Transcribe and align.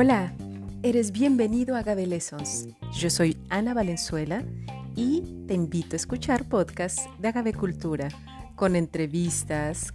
Hola, 0.00 0.32
eres 0.84 1.10
bienvenido 1.10 1.74
a 1.74 1.80
Agave 1.80 2.06
Lessons. 2.06 2.68
Yo 2.92 3.10
soy 3.10 3.36
Ana 3.48 3.74
Valenzuela 3.74 4.44
y 4.94 5.44
te 5.48 5.54
invito 5.54 5.96
a 5.96 5.96
escuchar 5.96 6.48
podcasts 6.48 7.08
de 7.18 7.26
Agave 7.26 7.52
Cultura 7.52 8.06
con 8.54 8.76
entrevistas, 8.76 9.92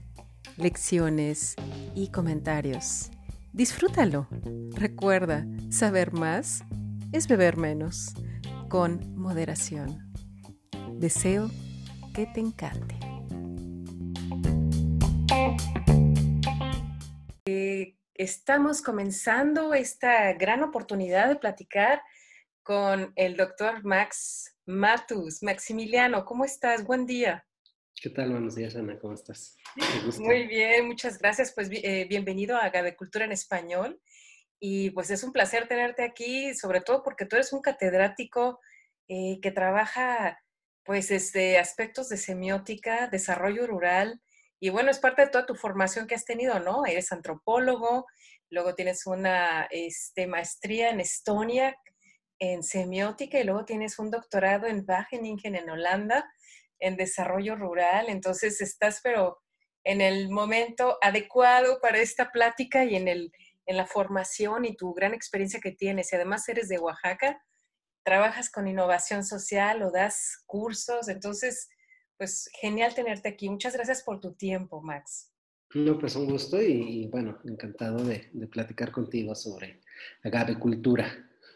lecciones 0.58 1.55
y 1.96 2.10
comentarios. 2.10 3.12
Disfrútalo. 3.54 4.28
Recuerda, 4.76 5.48
saber 5.70 6.12
más 6.12 6.66
es 7.14 7.30
beber 7.30 7.56
menos, 7.56 8.14
con 8.68 9.16
moderación. 9.16 10.12
Deseo 11.00 11.50
que 12.14 12.26
te 12.26 12.42
encante. 12.42 13.03
Estamos 18.23 18.82
comenzando 18.82 19.73
esta 19.73 20.32
gran 20.34 20.63
oportunidad 20.63 21.27
de 21.27 21.36
platicar 21.36 22.02
con 22.63 23.12
el 23.16 23.36
doctor 23.36 23.84
Max 23.84 24.55
Matus. 24.66 25.44
Maximiliano, 25.44 26.23
¿cómo 26.23 26.46
estás? 26.46 26.86
Buen 26.86 27.05
día. 27.05 27.46
¿Qué 28.02 28.09
tal? 28.09 28.32
Buenos 28.32 28.55
días, 28.55 28.76
Ana. 28.76 28.98
¿Cómo 28.99 29.13
estás? 29.13 29.58
Muy 30.20 30.48
bien, 30.48 30.88
muchas 30.88 31.20
gracias. 31.20 31.54
Pues 31.54 31.70
eh, 31.72 32.05
bienvenido 32.09 32.58
a 32.58 32.72
Cultura 32.96 33.26
en 33.26 33.34
Español. 33.34 34.02
Y 34.58 34.91
pues 34.91 35.10
es 35.10 35.24
un 35.24 35.34
placer 35.34 35.68
tenerte 35.68 36.04
aquí, 36.04 36.55
sobre 36.55 36.80
todo 36.80 37.04
porque 37.04 37.26
tú 37.26 37.35
eres 37.35 37.52
un 37.52 37.62
catedrático 37.62 38.62
eh, 39.10 39.40
que 39.41 39.52
trabaja 39.52 40.41
pues 40.85 41.12
este, 41.12 41.60
aspectos 41.60 42.08
de 42.08 42.16
semiótica, 42.16 43.08
desarrollo 43.08 43.68
rural, 43.68 44.21
y 44.63 44.70
bueno, 44.70 44.91
es 44.91 44.99
parte 44.99 45.24
de 45.24 45.27
toda 45.27 45.46
tu 45.46 45.55
formación 45.55 46.07
que 46.07 46.15
has 46.15 46.24
tenido, 46.24 46.57
¿no? 46.57 46.85
Eres 46.85 47.12
antropólogo, 47.12 48.05
luego 48.49 48.76
tienes 48.76 49.05
una 49.05 49.68
este, 49.70 50.26
maestría 50.26 50.90
en 50.90 51.01
Estonia 51.01 51.76
en 52.40 52.63
semiótica 52.63 53.38
y 53.38 53.43
luego 53.43 53.65
tienes 53.65 53.99
un 53.99 54.10
doctorado 54.10 54.68
en 54.68 54.85
Wageningen 54.88 55.55
en 55.55 55.70
Holanda 55.70 56.32
en 56.79 56.96
desarrollo 56.96 57.57
rural. 57.57 58.05
Entonces 58.07 58.62
estás, 58.62 59.01
pero 59.04 59.41
en 59.84 59.99
el 59.99 60.29
momento 60.29 60.98
adecuado 61.01 61.82
para 61.82 61.98
esta 61.98 62.32
plática 62.32 62.85
y 62.85 62.95
en, 62.95 63.10
el, 63.10 63.34
en 63.66 63.76
la 63.76 63.85
formación 63.85 64.63
y 64.63 64.78
tu 64.78 64.94
gran 64.94 65.13
experiencia 65.13 65.59
que 65.59 65.73
tienes. 65.73 66.13
Y 66.13 66.16
además 66.16 66.47
eres 66.47 66.69
de 66.69 66.79
Oaxaca, 66.79 67.44
trabajas 68.06 68.50
con 68.50 68.69
innovación 68.69 69.25
social 69.25 69.84
o 69.84 69.91
das 69.91 70.41
cursos. 70.45 71.09
Entonces, 71.09 71.68
pues 72.18 72.50
genial 72.59 72.94
tenerte 72.94 73.30
aquí. 73.30 73.50
Muchas 73.50 73.74
gracias 73.74 74.03
por 74.03 74.19
tu 74.19 74.34
tiempo, 74.34 74.81
Max. 74.81 75.31
No, 75.74 75.97
pues 75.97 76.16
un 76.16 76.28
gusto 76.28 76.62
y, 76.62 77.08
bueno, 77.08 77.40
encantado 77.46 78.03
de, 78.03 78.30
platicar 78.52 78.92
contigo 78.92 79.34
sobre 79.34 79.81
Agave 80.24 80.59
Cultura. 80.59 81.12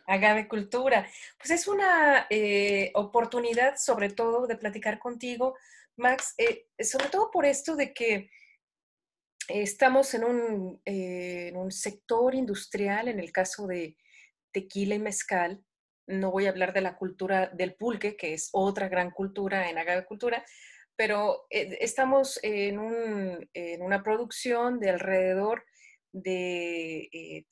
Agave 0.08 0.48
Cultura. 0.48 1.08
Pues 1.38 1.52
es 1.52 1.68
una 1.68 2.26
eh, 2.30 2.92
oportunidad 2.96 3.76
sobre 3.78 4.10
todo 4.10 4.48
de 4.48 4.58
platicar 4.58 4.98
contigo, 4.98 5.56
Max, 5.98 6.34
eh, 6.38 6.68
sobre 6.80 7.10
todo 7.10 7.30
por 7.30 7.46
esto 7.46 7.76
de 7.76 7.94
que 7.94 8.32
estamos 9.48 10.14
en 10.14 10.24
un, 10.24 10.82
eh, 10.86 11.50
en 11.50 11.58
un 11.58 11.72
sector 11.72 12.34
industrial, 12.34 13.08
en 13.08 13.20
el 13.20 13.32
caso 13.32 13.68
de 13.68 13.98
tequila 14.52 14.96
y 14.96 15.00
mezcal, 15.00 15.64
no 16.08 16.32
voy 16.32 16.46
a 16.46 16.50
hablar 16.50 16.74
de 16.74 16.82
la 16.82 16.96
cultura 16.98 17.48
del 17.48 17.76
pulque, 17.76 18.16
que 18.16 18.34
es 18.34 18.50
otra 18.54 18.88
gran 18.88 19.12
cultura 19.12 19.70
en 19.70 19.78
agavicultura, 19.78 20.44
pero 20.98 21.46
eh, 21.52 21.78
estamos 21.80 22.40
en, 22.42 22.80
una 22.80 24.04
producción 24.04 24.80
de 24.80 24.90
alrededor 24.90 25.64
de 26.12 27.10
eh, 27.14 27.46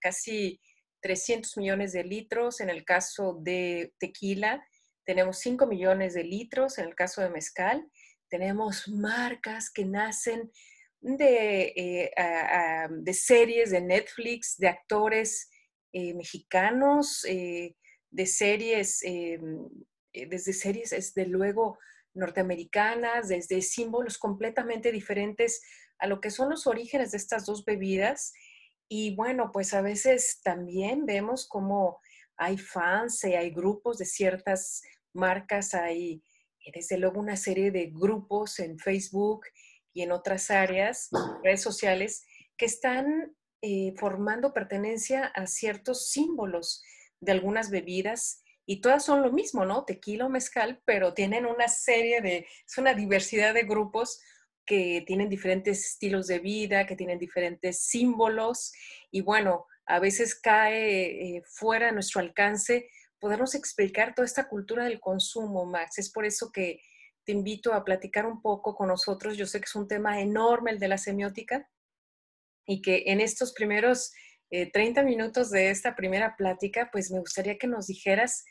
casi 0.00 0.60
300 1.02 1.56
millones 1.58 1.92
de 1.92 2.04
litros. 2.04 2.60
En 2.60 2.70
el 2.70 2.84
caso 2.84 3.38
de 3.42 3.92
tequila, 3.98 4.66
tenemos 5.04 5.38
5 5.38 5.66
millones 5.66 6.14
de 6.14 6.24
litros. 6.24 6.78
En 6.78 6.86
el 6.86 6.94
caso 6.94 7.20
de 7.20 7.30
mezcal, 7.30 7.86
tenemos 8.30 8.88
marcas 8.88 9.70
que 9.70 9.84
nacen 9.84 10.50
de, 11.00 11.72
eh, 11.76 12.10
de 12.90 13.14
series 13.14 13.70
de 13.70 13.82
Netflix, 13.82 14.56
de 14.56 14.68
actores 14.68 15.50
mexicanos, 15.92 17.24
de 18.10 18.26
series, 18.26 19.02
eh, 19.02 19.38
eh, 20.12 20.26
desde 20.28 20.52
series, 20.52 20.90
desde 20.90 21.26
luego, 21.26 21.78
norteamericanas, 22.14 23.28
desde 23.28 23.62
símbolos 23.62 24.18
completamente 24.18 24.90
diferentes 24.92 25.60
a 25.98 26.06
lo 26.06 26.20
que 26.20 26.30
son 26.30 26.50
los 26.50 26.66
orígenes 26.66 27.12
de 27.12 27.18
estas 27.18 27.46
dos 27.46 27.64
bebidas. 27.64 28.32
Y 28.88 29.14
bueno, 29.14 29.50
pues 29.52 29.74
a 29.74 29.82
veces 29.82 30.40
también 30.42 31.04
vemos 31.06 31.46
como 31.46 32.00
hay 32.36 32.56
fans 32.56 33.22
y 33.24 33.34
hay 33.34 33.50
grupos 33.50 33.98
de 33.98 34.06
ciertas 34.06 34.82
marcas, 35.12 35.74
hay 35.74 36.22
eh, 36.64 36.70
desde 36.74 36.98
luego 36.98 37.20
una 37.20 37.36
serie 37.36 37.70
de 37.70 37.90
grupos 37.92 38.58
en 38.60 38.78
Facebook 38.78 39.42
y 39.92 40.02
en 40.02 40.12
otras 40.12 40.50
áreas, 40.50 41.08
redes 41.42 41.62
sociales, 41.62 42.24
que 42.56 42.66
están 42.66 43.34
formando 43.98 44.54
pertenencia 44.54 45.26
a 45.26 45.48
ciertos 45.48 46.10
símbolos 46.10 46.80
de 47.20 47.32
algunas 47.32 47.70
bebidas 47.70 48.42
y 48.66 48.80
todas 48.80 49.04
son 49.04 49.22
lo 49.22 49.32
mismo, 49.32 49.64
¿no? 49.64 49.84
Tequila 49.84 50.26
o 50.26 50.28
mezcal, 50.28 50.82
pero 50.84 51.14
tienen 51.14 51.46
una 51.46 51.68
serie 51.68 52.20
de, 52.20 52.46
es 52.66 52.78
una 52.78 52.94
diversidad 52.94 53.54
de 53.54 53.64
grupos 53.64 54.20
que 54.66 55.02
tienen 55.06 55.30
diferentes 55.30 55.86
estilos 55.86 56.26
de 56.26 56.40
vida, 56.40 56.86
que 56.86 56.94
tienen 56.94 57.18
diferentes 57.18 57.80
símbolos 57.80 58.72
y 59.10 59.22
bueno, 59.22 59.64
a 59.86 59.98
veces 59.98 60.38
cae 60.38 61.36
eh, 61.36 61.42
fuera 61.46 61.86
de 61.86 61.92
nuestro 61.92 62.20
alcance 62.20 62.90
podernos 63.18 63.54
explicar 63.54 64.14
toda 64.14 64.26
esta 64.26 64.48
cultura 64.48 64.84
del 64.84 65.00
consumo, 65.00 65.64
Max. 65.64 65.98
Es 65.98 66.10
por 66.12 66.26
eso 66.26 66.52
que 66.52 66.80
te 67.24 67.32
invito 67.32 67.72
a 67.72 67.84
platicar 67.84 68.26
un 68.26 68.40
poco 68.40 68.74
con 68.74 68.88
nosotros. 68.88 69.36
Yo 69.36 69.46
sé 69.46 69.60
que 69.60 69.64
es 69.64 69.74
un 69.74 69.88
tema 69.88 70.20
enorme 70.20 70.70
el 70.70 70.78
de 70.78 70.88
la 70.88 70.98
semiótica 70.98 71.68
y 72.66 72.82
que 72.82 73.04
en 73.06 73.20
estos 73.20 73.52
primeros 73.52 74.12
30 74.50 75.00
eh, 75.00 75.04
minutos 75.04 75.50
de 75.50 75.70
esta 75.70 75.94
primera 75.94 76.36
plática, 76.36 76.88
pues 76.90 77.10
me 77.10 77.20
gustaría 77.20 77.58
que 77.58 77.66
nos 77.66 77.86
dijeras, 77.86 78.44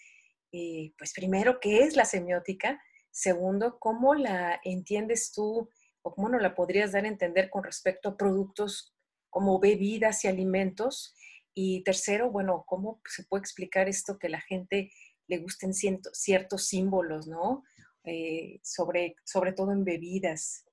eh, 0.51 0.93
pues 0.97 1.13
primero, 1.13 1.59
¿qué 1.59 1.79
es 1.83 1.95
la 1.95 2.05
semiótica? 2.05 2.79
Segundo, 3.11 3.79
¿cómo 3.79 4.13
la 4.13 4.59
entiendes 4.63 5.31
tú 5.31 5.69
o 6.03 6.13
cómo 6.13 6.29
nos 6.29 6.41
la 6.41 6.55
podrías 6.55 6.91
dar 6.91 7.05
a 7.05 7.09
entender 7.09 7.49
con 7.49 7.63
respecto 7.63 8.09
a 8.09 8.17
productos 8.17 8.95
como 9.29 9.59
bebidas 9.59 10.23
y 10.23 10.27
alimentos? 10.27 11.15
Y 11.53 11.83
tercero, 11.83 12.29
bueno, 12.29 12.63
¿cómo 12.67 13.01
se 13.07 13.23
puede 13.23 13.41
explicar 13.41 13.89
esto 13.89 14.19
que 14.19 14.29
la 14.29 14.41
gente 14.41 14.91
le 15.25 15.39
gusten 15.39 15.73
ciertos 15.73 16.67
símbolos, 16.67 17.27
¿no? 17.27 17.63
Eh, 18.03 18.59
sobre, 18.63 19.15
sobre 19.25 19.51
todo 19.51 19.71
en 19.71 19.83
bebidas. 19.83 20.66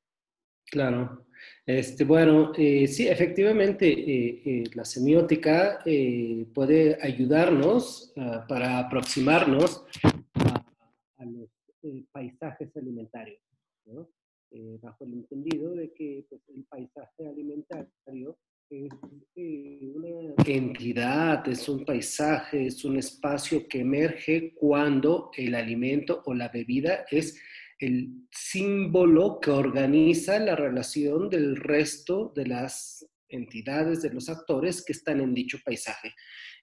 Claro. 0.71 1.25
Este, 1.67 2.05
bueno, 2.05 2.53
eh, 2.57 2.87
sí, 2.87 3.09
efectivamente, 3.09 3.89
eh, 3.89 4.43
eh, 4.45 4.65
la 4.75 4.85
semiótica 4.85 5.81
puede 6.53 6.99
ayudarnos 7.01 8.13
ah, 8.17 8.45
para 8.47 8.81
aproximarnos 8.81 9.85
a, 11.17 11.25
los 11.25 11.49
paisajes 12.13 12.77
alimentarios, 12.77 13.41
bajo 14.83 15.05
el 15.05 15.15
entendido 15.15 15.75
de 15.75 15.93
que 15.93 16.27
pues, 16.29 16.43
el 16.49 16.65
paisaje 16.65 17.27
alimentario 17.27 18.37
es 18.71 18.89
una 19.37 20.35
entidad, 20.47 21.49
es 21.49 21.69
un 21.69 21.85
paisaje, 21.85 22.67
es 22.67 22.85
un 22.85 22.99
espacio 22.99 23.67
que 23.69 23.81
emerge 23.81 24.53
cuando 24.55 25.31
el 25.37 25.55
alimento 25.55 26.23
o 26.27 26.35
la 26.35 26.49
bebida 26.49 27.05
es 27.11 27.41
el 27.85 28.27
símbolo 28.31 29.39
que 29.41 29.51
organiza 29.51 30.39
la 30.39 30.57
relación 30.57 31.29
del 31.29 31.57
resto 31.57 32.33
de 32.35 32.47
las 32.47 33.07
entidades, 33.29 34.03
de 34.03 34.11
los 34.11 34.29
actores 34.29 34.85
que 34.85 34.93
están 34.93 35.21
en 35.21 35.35
dicho 35.35 35.59
paisaje. 35.65 36.15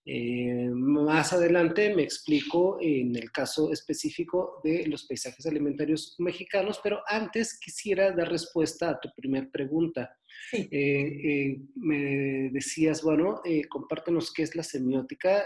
Eh, 0.03 0.67
más 0.73 1.31
adelante 1.31 1.95
me 1.95 2.01
explico 2.01 2.79
en 2.81 3.15
el 3.15 3.31
caso 3.31 3.71
específico 3.71 4.59
de 4.63 4.87
los 4.87 5.05
paisajes 5.05 5.45
alimentarios 5.45 6.15
mexicanos, 6.17 6.79
pero 6.83 7.01
antes 7.07 7.59
quisiera 7.59 8.11
dar 8.11 8.29
respuesta 8.29 8.89
a 8.89 8.99
tu 8.99 9.09
primer 9.15 9.49
pregunta. 9.51 10.17
Eh, 10.53 10.67
eh, 10.71 11.61
me 11.75 12.49
decías, 12.51 13.03
bueno, 13.03 13.41
compártenos 13.69 14.33
qué 14.33 14.43
es 14.43 14.55
la 14.55 14.63
semiótica. 14.63 15.45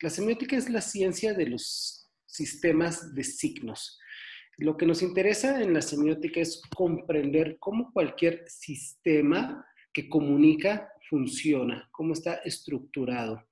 la 0.00 0.10
semiótica 0.10 0.56
es 0.56 0.70
la 0.70 0.80
ciencia 0.80 1.34
de 1.34 1.46
los 1.46 2.10
sistemas 2.26 3.14
de 3.14 3.24
signos. 3.24 3.98
Lo 4.60 4.76
que 4.76 4.84
nos 4.84 5.00
interesa 5.00 5.62
en 5.62 5.72
la 5.72 5.80
semiótica 5.80 6.38
es 6.38 6.60
comprender 6.76 7.56
cómo 7.58 7.90
cualquier 7.94 8.44
sistema 8.46 9.64
que 9.90 10.06
comunica 10.06 10.92
funciona, 11.08 11.88
cómo 11.90 12.12
está 12.12 12.34
estructurado. 12.44 13.42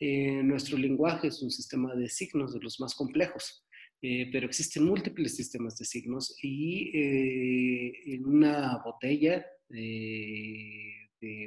Eh, 0.00 0.42
nuestro 0.42 0.76
lenguaje 0.76 1.28
es 1.28 1.40
un 1.44 1.52
sistema 1.52 1.94
de 1.94 2.08
signos 2.08 2.54
de 2.54 2.58
los 2.58 2.80
más 2.80 2.96
complejos, 2.96 3.64
eh, 4.02 4.28
pero 4.32 4.46
existen 4.46 4.82
múltiples 4.82 5.36
sistemas 5.36 5.78
de 5.78 5.84
signos 5.84 6.36
y 6.42 6.90
eh, 6.92 8.14
en 8.14 8.26
una 8.26 8.82
botella 8.84 9.46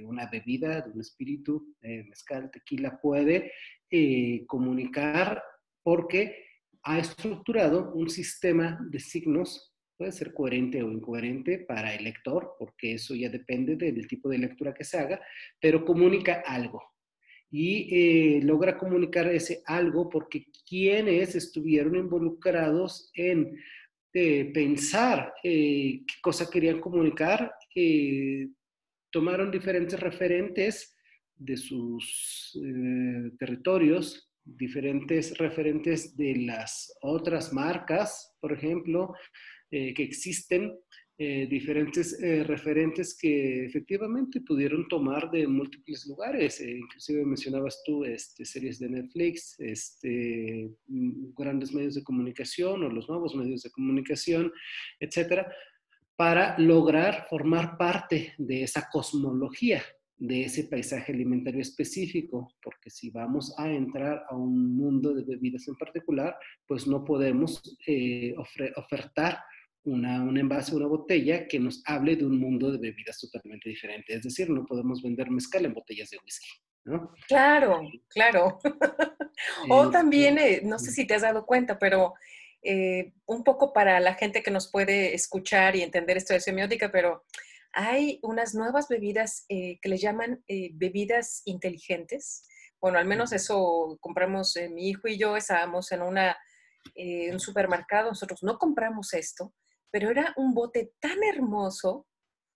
una 0.04 0.28
bebida, 0.28 0.82
de 0.82 0.92
un 0.92 1.02
espíritu, 1.02 1.76
mezcal, 1.82 2.52
tequila, 2.52 3.00
puede 3.02 3.52
comunicar 4.46 5.42
porque 5.82 6.51
ha 6.84 7.00
estructurado 7.00 7.94
un 7.94 8.10
sistema 8.10 8.80
de 8.90 9.00
signos, 9.00 9.74
puede 9.98 10.12
ser 10.12 10.34
coherente 10.34 10.82
o 10.82 10.92
incoherente 10.92 11.60
para 11.60 11.94
el 11.94 12.04
lector, 12.04 12.56
porque 12.58 12.94
eso 12.94 13.14
ya 13.16 13.30
depende 13.30 13.76
del 13.76 14.08
tipo 14.08 14.30
de 14.30 14.40
lectura 14.40 14.74
que 14.74 14.84
se 14.84 14.98
haga, 14.98 15.22
pero 15.60 15.86
comunica 15.86 16.44
algo. 16.46 16.82
Y 17.52 17.90
eh, 17.92 18.42
logra 18.44 18.78
comunicar 18.78 19.28
ese 19.28 19.62
algo 19.66 20.10
porque 20.10 20.46
quienes 20.68 21.36
estuvieron 21.36 21.98
involucrados 21.98 23.12
en 23.14 23.58
eh, 24.14 24.52
pensar 24.54 25.34
eh, 25.44 26.02
qué 26.08 26.16
cosa 26.22 26.50
querían 26.50 26.80
comunicar, 26.80 27.54
tomaron 29.12 29.52
diferentes 29.52 30.00
referentes 30.00 30.96
de 31.36 31.58
sus 31.58 32.58
territorios 33.38 34.31
diferentes 34.44 35.38
referentes 35.38 36.16
de 36.18 36.36
las 36.38 36.98
otras 37.02 37.54
marcas, 37.54 38.36
por 38.40 38.54
ejemplo, 38.54 39.14
eh, 39.70 39.94
que 39.94 40.04
existen, 40.04 40.74
eh, 41.18 41.46
diferentes 41.48 42.20
eh, 42.20 42.44
referentes 42.44 43.16
que 43.16 43.66
efectivamente 43.66 44.42
pudieron 44.42 44.88
tomar 44.88 45.30
de 45.30 45.48
múltiples 45.48 46.08
lugares. 46.08 46.60
inclusive 46.62 47.24
mencionabas 47.24 47.84
tú 47.86 48.04
este, 48.04 48.44
series 48.44 48.80
de 48.80 48.90
Netflix, 48.90 49.60
este, 49.60 50.72
mm, 50.88 51.34
grandes 51.38 51.74
medios 51.74 51.94
de 51.96 52.04
comunicación 52.04 52.84
o 52.84 52.90
los 52.90 53.08
nuevos 53.08 53.36
medios 53.36 53.62
de 53.62 53.70
comunicación, 53.70 54.52
etcétera, 55.00 55.54
para 56.16 56.58
lograr 56.58 57.28
formar 57.30 57.78
parte 57.78 58.34
de 58.38 58.64
esa 58.64 58.90
cosmología 58.92 59.84
de 60.22 60.44
ese 60.44 60.66
paisaje 60.66 61.12
alimentario 61.12 61.62
específico, 61.62 62.54
porque 62.62 62.92
si 62.92 63.10
vamos 63.10 63.56
a 63.58 63.68
entrar 63.68 64.24
a 64.30 64.36
un 64.36 64.78
mundo 64.78 65.16
de 65.16 65.24
bebidas 65.24 65.68
en 65.68 65.76
particular, 65.76 66.38
pues 66.68 66.86
no 66.86 67.04
podemos 67.04 67.60
eh, 67.88 68.36
ofertar 68.76 69.40
una, 69.84 70.22
un 70.22 70.38
envase, 70.38 70.76
una 70.76 70.86
botella 70.86 71.48
que 71.48 71.60
nos 71.60 71.82
hable 71.88 72.16
de 72.16 72.28
un 72.28 72.40
mundo 72.40 72.72
de 72.72 72.78
bebidas 72.78 73.20
totalmente 73.20 73.68
diferente. 73.68 74.14
Es 74.14 74.22
decir, 74.22 74.48
no 74.52 74.64
podemos 74.64 75.02
vender 75.02 75.32
mezcal 75.32 75.66
en 75.66 75.74
botellas 75.74 76.12
de 76.12 76.20
whisky. 76.24 76.50
¿no? 76.84 77.12
Claro, 77.28 77.82
claro. 78.08 78.60
o 79.70 79.90
también, 79.90 80.38
eh, 80.38 80.62
no 80.64 80.78
sé 80.78 80.92
si 80.92 81.08
te 81.08 81.16
has 81.16 81.24
dado 81.24 81.48
cuenta, 81.48 81.80
pero 81.80 82.14
eh, 82.62 83.14
un 83.26 83.44
poco 83.44 83.74
para 83.74 84.00
la 84.00 84.14
gente 84.14 84.44
que 84.44 84.52
nos 84.52 84.70
puede 84.70 85.16
escuchar 85.16 85.76
y 85.76 85.82
entender 85.82 86.18
esto 86.18 86.36
de 86.36 86.42
semiótica, 86.42 86.92
pero 86.92 87.24
hay 87.74 88.20
unas 88.24 88.54
nuevas 88.54 88.88
bebidas 88.88 89.46
eh, 89.50 89.80
que 89.82 89.90
les 89.90 90.02
llaman 90.02 90.44
eh, 90.48 90.72
bebidas 90.74 91.42
inteligentes. 91.46 92.48
Bueno, 92.80 92.98
al 92.98 93.06
menos 93.06 93.32
eso 93.32 93.98
compramos 94.02 94.56
eh, 94.56 94.70
mi 94.70 94.90
hijo 94.90 95.08
y 95.08 95.18
yo, 95.18 95.38
estábamos 95.38 95.92
en 95.92 96.02
una, 96.02 96.38
un 97.32 97.40
supermercado, 97.40 98.10
nosotros 98.10 98.42
no 98.44 98.58
compramos 98.58 99.14
esto, 99.14 99.54
pero 99.92 100.10
era 100.10 100.34
un 100.36 100.54
bote 100.54 100.94
tan 101.00 101.24
hermoso 101.24 102.08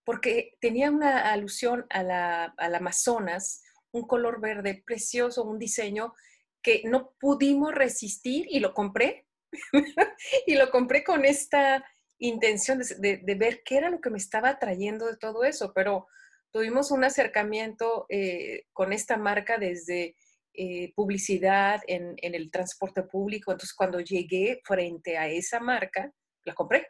porque 0.04 0.54
tenía 0.60 0.90
una 0.92 1.32
alusión 1.32 1.86
a 1.90 2.04
la, 2.04 2.46
al 2.58 2.76
Amazonas, 2.76 3.64
un 3.92 4.08
color 4.08 4.42
verde 4.42 4.84
precioso, 4.86 5.44
un 5.44 5.60
diseño 5.60 6.14
que 6.62 6.82
no 6.86 7.14
pudimos 7.20 7.74
resistir 7.74 8.48
y 8.50 8.60
lo 8.60 8.74
compré. 8.74 9.28
y 10.48 10.56
lo 10.56 10.70
compré 10.70 11.04
con 11.04 11.24
esta 11.24 11.86
intención 12.20 12.80
de, 12.80 13.36
ver 13.38 13.62
qué 13.64 13.78
era 13.78 13.90
lo 13.90 14.02
que 14.02 14.10
me 14.10 14.18
estaba 14.18 14.58
trayendo 14.60 15.08
de 15.08 15.18
todo 15.18 15.44
eso, 15.44 15.74
pero 15.74 16.08
tuvimos 16.52 16.92
un 16.92 17.04
acercamiento 17.04 18.06
eh, 18.10 18.64
con 18.74 18.94
esta 18.94 19.18
marca 19.18 19.58
desde 19.58 20.16
eh, 20.54 20.94
publicidad 20.96 21.82
en, 21.88 22.16
el 22.22 22.50
transporte 22.50 23.04
público. 23.04 23.52
Entonces, 23.52 23.76
cuando 23.76 24.00
llegué 24.00 24.62
frente 24.64 25.18
a 25.18 25.28
esa 25.28 25.60
marca, 25.60 26.14
la 26.44 26.54
compré. 26.54 26.88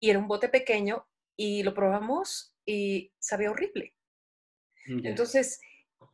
Y 0.00 0.10
era 0.10 0.18
un 0.18 0.28
bote 0.28 0.48
pequeño 0.48 1.06
y 1.36 1.62
lo 1.62 1.74
probamos 1.74 2.54
y 2.64 3.12
sabía 3.18 3.50
horrible. 3.50 3.94
Entonces, 4.86 5.60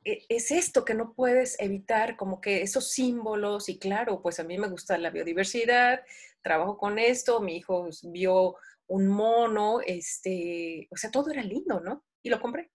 es 0.05 0.51
esto 0.51 0.85
que 0.85 0.95
no 0.95 1.15
puedes 1.15 1.59
evitar, 1.61 2.17
como 2.17 2.41
que 2.41 2.63
esos 2.63 2.91
símbolos, 2.91 3.69
y 3.69 3.79
claro, 3.79 4.21
pues 4.23 4.41
a 4.41 4.45
mí 4.45 4.59
me 4.59 4.69
gusta 4.69 4.99
la 4.99 5.11
biodiversidad, 5.11 6.01
trabajo 6.43 6.77
con 6.79 6.99
esto, 6.99 7.41
mi 7.41 7.57
hijo 7.57 7.89
vio 8.05 8.57
un 8.87 9.07
mono, 9.07 9.81
este, 9.87 10.89
o 10.91 10.97
sea, 10.97 11.11
todo 11.11 11.31
era 11.31 11.43
lindo, 11.43 11.81
¿no? 11.81 12.05
Y 12.23 12.31
lo 12.31 12.41
compré. 12.41 12.71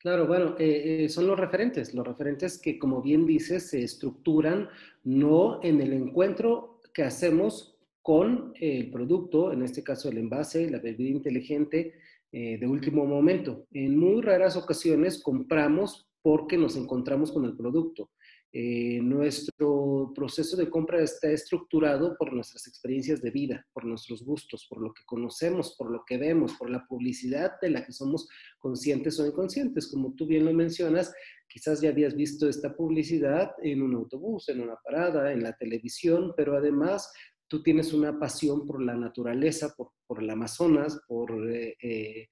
Claro, 0.00 0.26
bueno, 0.26 0.56
eh, 0.58 1.04
eh, 1.04 1.08
son 1.08 1.26
los 1.26 1.38
referentes, 1.38 1.92
los 1.92 2.06
referentes 2.06 2.58
que, 2.58 2.78
como 2.78 3.02
bien 3.02 3.26
dices, 3.26 3.70
se 3.70 3.82
estructuran 3.82 4.68
no 5.04 5.60
en 5.62 5.80
el 5.80 5.92
encuentro 5.92 6.80
que 6.94 7.02
hacemos 7.02 7.76
con 8.02 8.52
el 8.60 8.90
producto, 8.90 9.52
en 9.52 9.62
este 9.62 9.82
caso 9.82 10.08
el 10.08 10.18
envase, 10.18 10.70
la 10.70 10.78
bebida 10.78 11.10
inteligente, 11.10 11.94
eh, 12.32 12.58
de 12.58 12.66
último 12.66 13.04
momento. 13.04 13.66
En 13.72 13.98
muy 13.98 14.22
raras 14.22 14.56
ocasiones 14.56 15.22
compramos 15.22 16.05
porque 16.26 16.58
nos 16.58 16.74
encontramos 16.74 17.30
con 17.30 17.44
el 17.44 17.56
producto. 17.56 18.10
Eh, 18.52 18.98
nuestro 19.00 20.10
proceso 20.12 20.56
de 20.56 20.68
compra 20.68 21.00
está 21.00 21.30
estructurado 21.30 22.16
por 22.18 22.32
nuestras 22.32 22.66
experiencias 22.66 23.22
de 23.22 23.30
vida, 23.30 23.64
por 23.72 23.84
nuestros 23.84 24.24
gustos, 24.24 24.66
por 24.68 24.82
lo 24.82 24.92
que 24.92 25.04
conocemos, 25.06 25.76
por 25.78 25.88
lo 25.88 26.02
que 26.04 26.18
vemos, 26.18 26.54
por 26.54 26.68
la 26.68 26.84
publicidad 26.88 27.52
de 27.62 27.70
la 27.70 27.86
que 27.86 27.92
somos 27.92 28.28
conscientes 28.58 29.20
o 29.20 29.26
inconscientes. 29.28 29.86
Como 29.86 30.16
tú 30.16 30.26
bien 30.26 30.46
lo 30.46 30.52
mencionas, 30.52 31.14
quizás 31.48 31.80
ya 31.80 31.90
habías 31.90 32.16
visto 32.16 32.48
esta 32.48 32.74
publicidad 32.74 33.52
en 33.62 33.82
un 33.82 33.94
autobús, 33.94 34.48
en 34.48 34.62
una 34.62 34.74
parada, 34.84 35.32
en 35.32 35.44
la 35.44 35.52
televisión, 35.52 36.34
pero 36.36 36.56
además 36.56 37.08
tú 37.46 37.62
tienes 37.62 37.92
una 37.92 38.18
pasión 38.18 38.66
por 38.66 38.82
la 38.82 38.96
naturaleza, 38.96 39.76
por, 39.76 40.20
el 40.20 40.28
Amazonas, 40.28 41.00
por 41.06 41.48
eh, 41.52 41.76
eh, 41.80 42.28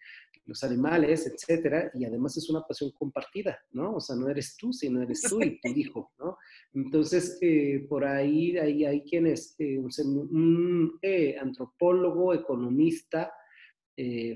los 0.47 0.63
animales, 0.63 1.27
etcétera, 1.27 1.91
y 1.95 2.05
además 2.05 2.37
es 2.37 2.51
una 2.51 2.63
pasión 2.63 2.91
compartida, 2.93 3.59
¿no? 3.73 3.95
O 3.95 4.01
sea, 4.01 4.17
no 4.17 4.29
eres 4.29 4.57
tú, 4.57 4.73
sino 4.73 5.03
eres 5.03 5.23
tú 5.23 5.43
y 5.43 5.59
tu 5.61 5.69
hijo, 5.69 6.13
¿no? 6.19 6.37
Entonces, 6.75 7.39
eh, 7.41 7.87
por 7.89 8.05
ahí, 8.05 8.57
ahí 8.59 8.85
hay 8.85 9.03
quienes, 9.03 9.55
eh, 9.59 9.79
un, 9.79 10.99
eh, 11.03 11.37
antropólogo, 11.39 12.35
economista 12.35 13.33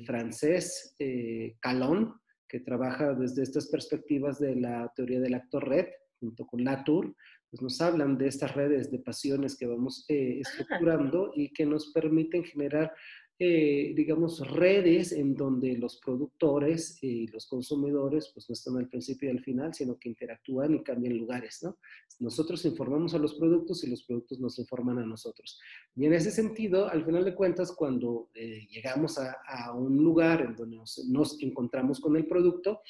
francés, 0.06 0.94
Calón, 1.58 2.14
que 2.48 2.60
trabaja 2.60 3.12
desde 3.12 3.42
estas 3.42 3.66
perspectivas 3.66 4.38
de 4.38 4.54
la 4.54 4.92
teoría 4.94 5.18
del 5.18 5.34
actor 5.34 5.68
red, 5.68 5.86
junto 6.20 6.46
con 6.46 6.62
Latour, 6.62 7.12
pues 7.50 7.60
nos 7.60 7.80
hablan 7.80 8.16
de 8.16 8.28
estas 8.28 8.54
redes 8.54 8.92
de 8.92 9.00
pasiones 9.00 9.56
que 9.56 9.66
vamos 9.66 10.04
estructurando 10.06 11.32
y 11.34 11.52
que 11.52 11.66
nos 11.66 11.92
permiten 11.92 12.44
generar 12.44 12.92
eh, 13.40 13.92
digamos, 13.94 14.44
redes 14.50 15.12
en 15.12 15.36
donde 15.36 15.76
los 15.78 15.98
productores 15.98 17.00
y 17.04 17.28
los 17.28 17.46
consumidores 17.46 18.32
pues 18.34 18.48
no 18.48 18.52
están 18.52 18.76
al 18.78 18.88
principio 18.88 19.28
y 19.28 19.36
al 19.36 19.44
final, 19.44 19.72
sino 19.72 19.96
que 19.96 20.08
interactúan 20.08 20.74
y 20.74 20.82
cambian 20.82 21.16
lugares, 21.16 21.60
¿no? 21.62 21.78
Nosotros 22.18 22.64
informamos 22.64 23.14
a 23.14 23.18
los 23.18 23.34
productos 23.34 23.84
y 23.84 23.90
los 23.90 24.02
productos 24.02 24.40
nos 24.40 24.58
informan 24.58 24.98
a 24.98 25.06
nosotros. 25.06 25.60
Y 25.94 26.06
en 26.06 26.14
ese 26.14 26.32
sentido, 26.32 26.88
al 26.88 27.04
final 27.04 27.24
de 27.24 27.36
cuentas, 27.36 27.70
cuando 27.70 28.28
eh, 28.34 28.66
llegamos 28.72 29.18
a, 29.18 29.36
a, 29.46 29.72
un 29.72 29.96
lugar 29.98 30.40
en 30.40 30.56
donde 30.56 30.76
nos, 30.76 30.98
nos, 31.08 31.40
encontramos 31.40 32.00
con 32.00 32.16
el 32.16 32.26
producto, 32.26 32.80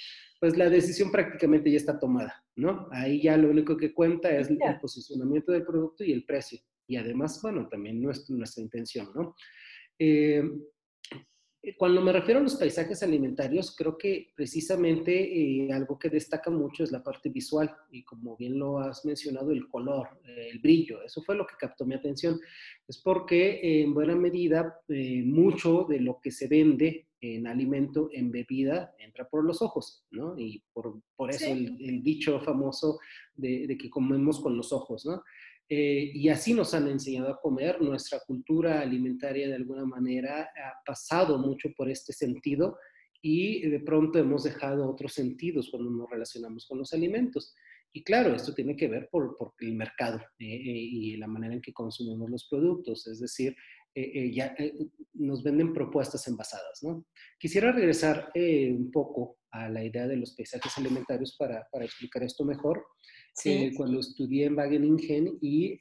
pues 0.40 0.56
la 0.56 0.70
decisión 0.70 1.10
prácticamente 1.10 1.70
ya 1.70 1.76
está 1.76 1.98
tomada, 1.98 2.42
¿no? 2.56 2.88
Ahí 2.90 3.20
ya 3.20 3.36
lo 3.36 3.50
único 3.50 3.76
que 3.76 3.92
cuenta 3.92 4.30
es 4.30 4.48
el 4.48 4.58
posicionamiento 4.80 5.52
del 5.52 5.66
producto 5.66 6.04
y 6.04 6.12
el 6.12 6.24
precio. 6.24 6.58
Y 6.86 6.96
además, 6.96 7.38
bueno, 7.42 7.68
también 7.68 8.00
nuestra, 8.00 8.34
nuestra 8.34 8.62
intención, 8.62 9.10
¿no? 9.14 9.34
Eh, 9.98 10.42
cuando 11.76 12.00
me 12.00 12.12
refiero 12.12 12.40
a 12.40 12.42
los 12.42 12.56
paisajes 12.56 13.02
alimentarios, 13.02 13.74
creo 13.76 13.98
que 13.98 14.32
precisamente 14.34 15.12
eh, 15.12 15.72
algo 15.72 15.98
que 15.98 16.08
destaca 16.08 16.50
mucho 16.50 16.84
es 16.84 16.92
la 16.92 17.02
parte 17.02 17.28
visual 17.28 17.74
y 17.90 18.04
como 18.04 18.36
bien 18.36 18.58
lo 18.58 18.78
has 18.78 19.04
mencionado, 19.04 19.50
el 19.50 19.68
color, 19.68 20.08
eh, 20.24 20.48
el 20.52 20.60
brillo. 20.60 21.02
Eso 21.02 21.22
fue 21.22 21.36
lo 21.36 21.46
que 21.46 21.56
captó 21.58 21.84
mi 21.84 21.94
atención. 21.94 22.40
Es 22.86 22.98
porque 22.98 23.82
en 23.82 23.92
buena 23.92 24.14
medida 24.14 24.80
mucho 24.88 25.84
de 25.88 26.00
lo 26.00 26.20
que 26.20 26.30
se 26.30 26.48
vende 26.48 27.08
en 27.20 27.46
alimento, 27.46 28.08
en 28.12 28.30
bebida, 28.30 28.94
entra 28.98 29.28
por 29.28 29.44
los 29.44 29.60
ojos, 29.60 30.04
¿no? 30.12 30.38
Y 30.38 30.62
por, 30.72 31.02
por 31.16 31.30
eso 31.30 31.46
el, 31.46 31.76
el, 31.80 32.02
dicho 32.02 32.40
famoso 32.40 33.00
de, 33.34 33.66
de 33.66 33.76
que 33.76 33.90
comemos 33.90 34.40
con 34.40 34.56
los 34.56 34.72
ojos, 34.72 35.04
¿no? 35.04 35.22
Eh, 35.68 36.12
y 36.14 36.30
así 36.30 36.54
nos 36.54 36.72
han 36.72 36.88
enseñado 36.88 37.28
a 37.28 37.40
comer. 37.40 37.80
Nuestra 37.80 38.20
cultura 38.26 38.80
alimentaria 38.80 39.48
de 39.48 39.54
alguna 39.54 39.84
manera 39.84 40.42
ha 40.42 40.82
pasado 40.84 41.38
mucho 41.38 41.70
por 41.76 41.90
este 41.90 42.12
sentido 42.12 42.78
y 43.20 43.68
de 43.68 43.80
pronto 43.80 44.18
hemos 44.18 44.44
dejado 44.44 44.88
otros 44.88 45.12
sentidos 45.12 45.68
cuando 45.70 45.90
nos 45.90 46.08
relacionamos 46.08 46.66
con 46.66 46.78
los 46.78 46.92
alimentos. 46.94 47.54
Y 47.92 48.02
claro, 48.02 48.34
esto 48.34 48.54
tiene 48.54 48.76
que 48.76 48.88
ver 48.88 49.08
por, 49.10 49.36
por 49.36 49.54
el 49.60 49.74
mercado 49.74 50.18
eh, 50.38 50.46
eh, 50.46 50.88
y 50.90 51.16
la 51.16 51.26
manera 51.26 51.54
en 51.54 51.60
que 51.60 51.72
consumimos 51.72 52.30
los 52.30 52.48
productos, 52.48 53.06
es 53.06 53.20
decir, 53.20 53.54
ya 54.32 54.54
nos 55.14 55.42
venden 55.42 55.72
propuestas 55.72 56.28
envasadas. 56.28 56.84
¿no? 56.84 57.04
Quisiera 57.36 57.72
regresar 57.72 58.30
un 58.36 58.92
poco 58.92 59.38
a 59.50 59.68
la 59.68 59.82
idea 59.84 60.06
de 60.06 60.16
los 60.16 60.36
paisajes 60.36 60.78
alimentarios 60.78 61.34
para, 61.36 61.66
para 61.72 61.84
explicar 61.84 62.22
esto 62.22 62.44
mejor. 62.44 62.86
Sí. 63.34 63.72
cuando 63.76 64.00
estudié 64.00 64.46
en 64.46 64.56
Wageningen 64.56 65.38
y 65.40 65.78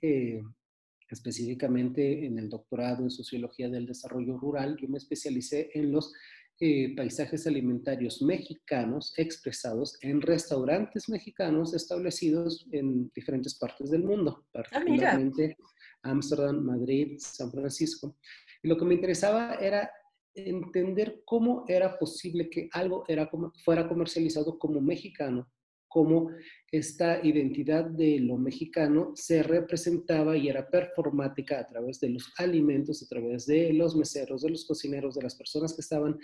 específicamente 1.09 2.25
en 2.25 2.37
el 2.37 2.49
doctorado 2.49 3.03
en 3.03 3.09
Sociología 3.09 3.69
del 3.69 3.85
Desarrollo 3.85 4.37
Rural, 4.37 4.77
yo 4.79 4.87
me 4.87 4.97
especialicé 4.97 5.69
en 5.73 5.91
los 5.91 6.13
eh, 6.59 6.95
paisajes 6.95 7.45
alimentarios 7.45 8.21
mexicanos 8.21 9.13
expresados 9.15 9.95
en 10.01 10.21
restaurantes 10.21 11.07
mexicanos 11.07 11.75
establecidos 11.75 12.67
en 12.71 13.11
diferentes 13.13 13.55
partes 13.55 13.91
del 13.91 14.03
mundo, 14.03 14.43
ah, 14.43 14.49
particularmente 14.53 15.55
Ámsterdam, 16.01 16.63
Madrid, 16.63 17.17
San 17.19 17.51
Francisco. 17.51 18.17
Y 18.63 18.69
lo 18.69 18.75
que 18.75 18.85
me 18.85 18.95
interesaba 18.95 19.55
era 19.55 19.89
entender 20.33 21.21
cómo 21.25 21.63
era 21.67 21.97
posible 21.97 22.49
que 22.49 22.69
algo 22.71 23.03
era, 23.07 23.29
fuera 23.63 23.87
comercializado 23.87 24.57
como 24.57 24.81
mexicano 24.81 25.47
cómo 25.87 26.29
esta 26.71 27.25
identidad 27.25 27.85
de 27.85 28.19
lo 28.19 28.37
mexicano 28.37 29.11
se 29.15 29.41
representaba 29.43 30.35
y 30.35 30.49
era 30.49 30.69
performática 30.69 31.59
a 31.59 31.67
través 31.67 31.99
de 31.99 32.09
los 32.09 32.33
alimentos, 32.37 33.01
a 33.03 33.07
través 33.07 33.45
de 33.45 33.73
los 33.73 33.95
meseros, 33.95 34.41
de 34.41 34.49
los 34.49 34.65
cocineros, 34.65 35.15
de 35.15 35.23
las 35.23 35.35
personas 35.35 35.73
que 35.73 35.81
estaban 35.81 36.17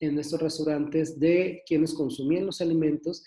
en 0.00 0.18
estos 0.18 0.40
restaurantes, 0.40 1.18
de 1.20 1.62
quienes 1.66 1.92
consumían 1.94 2.46
los 2.46 2.60
alimentos 2.60 3.22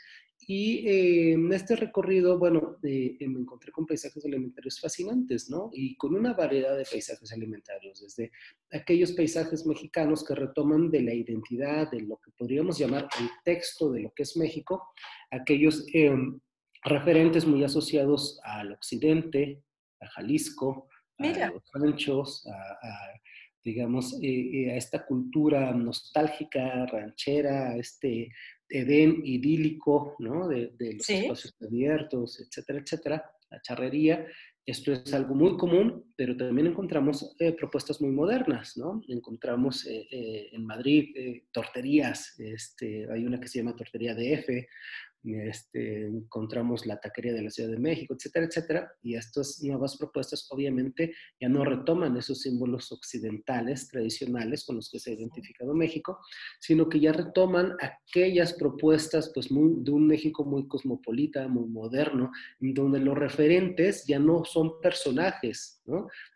y 0.48 0.88
eh, 0.88 1.34
en 1.34 1.52
este 1.54 1.76
recorrido, 1.76 2.38
bueno, 2.38 2.78
eh, 2.84 3.16
me 3.28 3.40
encontré 3.40 3.72
con 3.72 3.86
paisajes 3.86 4.26
alimentarios 4.26 4.80
fascinantes, 4.80 5.50
¿no? 5.50 5.70
Y 5.74 5.96
con 5.96 6.16
una 6.16 6.34
variedad 6.34 6.76
de 6.78 6.86
paisajes 6.86 7.32
alimentarios, 7.32 8.02
desde 8.02 8.32
aquellos 8.72 9.14
paisajes 9.14 9.66
mexicanos 9.66 10.24
que 10.26 10.36
retoman 10.36 10.90
de 10.92 11.02
la 11.02 11.14
identidad, 11.14 11.90
de 11.92 12.02
lo 12.02 12.18
que 12.18 12.32
podríamos 12.38 12.78
llamar 12.78 13.08
el 13.20 13.30
texto 13.44 13.92
de 13.92 14.02
lo 14.02 14.14
que 14.14 14.24
es 14.24 14.36
México, 14.36 14.94
aquellos 15.32 15.86
em, 15.94 16.40
referentes 16.84 17.46
muy 17.46 17.64
asociados 17.64 18.40
al 18.44 18.74
occidente, 18.74 19.64
a 20.02 20.08
Jalisco, 20.08 20.88
a 21.20 21.52
los 21.52 21.64
ranchos, 21.74 22.46
a, 22.48 23.14
digamos, 23.64 24.20
eh, 24.22 24.72
a 24.72 24.76
esta 24.76 25.06
cultura 25.06 25.72
nostálgica, 25.72 26.86
ranchera, 26.86 27.70
a 27.70 27.78
este 27.78 28.30
Edén 28.74 29.22
idílico, 29.24 30.15
¿no? 30.20 30.48
De, 30.48 30.74
los 30.80 31.10
espacios 31.10 31.56
abiertos, 31.62 32.39
etcétera, 32.39 32.80
etcétera, 32.80 33.32
la 33.51 33.62
charrería. 33.62 34.25
Esto 34.65 34.94
es 34.94 35.13
algo 35.13 35.36
muy 35.36 35.58
común, 35.58 36.13
pero 36.15 36.36
también 36.36 36.68
encontramos 36.68 37.36
eh, 37.38 37.51
propuestas 37.51 38.01
muy 38.01 38.12
modernas, 38.12 38.77
¿no? 38.77 39.01
Encontramos 39.08 39.86
eh, 39.86 40.08
eh, 40.10 40.50
en 40.53 40.65
Madrid 40.65 41.13
torterías, 41.51 42.39
este, 42.39 43.06
hay 43.12 43.25
una 43.25 43.39
que 43.39 43.48
se 43.48 43.60
llama 43.60 43.75
Tortería 43.75 44.15
DF, 44.15 44.50
este, 45.24 46.08
encontramos 46.08 46.86
la 46.86 47.00
taquería 47.00 47.34
de 47.34 47.44
la 47.44 47.50
Ciudad 47.50 47.70
de 47.70 47.80
México, 47.80 48.13
etcétera, 48.13 48.46
etcétera. 48.46 48.92
Y 49.01 49.15
estas 49.15 49.62
nuevas 49.63 49.98
propuestas 49.98 50.48
obviamente 50.51 51.13
ya 51.39 51.50
no 51.50 51.63
retoman 51.63 52.18
esos 52.18 52.42
símbolos 52.42 52.92
occidentales 52.92 53.88
tradicionales 53.88 54.65
con 54.65 54.75
los 54.75 54.89
que 54.89 55.00
se 55.00 55.12
ha 55.12 55.13
identificado 55.13 55.74
México, 55.74 56.20
sino 56.60 56.89
que 56.89 57.00
ya 57.00 57.13
retoman 57.13 57.74
aquellas 57.80 58.53
propuestas 58.53 59.32
pues, 59.34 59.48
de 59.50 59.92
un 59.92 60.08
México 60.08 60.44
muy 60.44 60.68
cosmopolita, 60.68 61.48
muy 61.48 61.70
moderno, 61.70 62.32
donde 62.60 63.00
los 63.00 63.18
referentes 63.18 64.06
ya 64.06 64.20
no 64.20 64.44
son 64.44 64.80
personajes. 64.82 65.82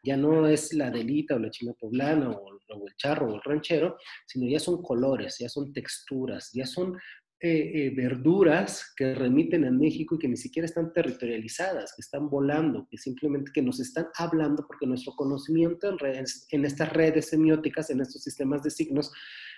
Ya 0.03 0.17
no 0.17 0.47
es 0.47 0.73
la 0.73 0.91
delita 0.91 1.35
o 1.35 1.39
la 1.39 1.49
china 1.49 1.73
poblana 1.79 2.31
o 2.31 2.53
el 2.85 2.95
charro 2.97 3.31
o 3.31 3.35
el 3.35 3.41
ranchero, 3.41 3.97
sino 4.25 4.47
ya 4.47 4.59
son 4.59 4.81
colores, 4.81 5.37
ya 5.39 5.49
son 5.49 5.71
texturas, 5.71 6.51
ya 6.53 6.65
son 6.65 6.97
eh, 7.39 7.49
eh, 7.49 7.93
verduras 7.95 8.93
que 8.95 9.13
remiten 9.13 9.63
a 9.65 9.71
México 9.71 10.15
y 10.15 10.17
que 10.17 10.27
ni 10.27 10.37
siquiera 10.37 10.65
están 10.65 10.91
territorializadas, 10.91 11.93
que 11.95 12.01
están 12.01 12.31
volando, 12.31 12.87
que 12.89 12.97
simplemente 12.97 13.51
que 13.53 13.61
nos 13.61 13.79
están 13.79 14.07
hablando 14.17 14.65
porque 14.65 14.87
nuestro 14.87 15.13
conocimiento 15.13 15.87
en, 15.87 15.99
redes, 15.99 16.47
en 16.49 16.65
estas 16.65 16.91
redes 16.93 17.29
semióticas, 17.29 17.91
en 17.91 18.01
estos 18.01 18.23
sistemas 18.23 18.63
de 18.63 18.71
signos 18.71 19.11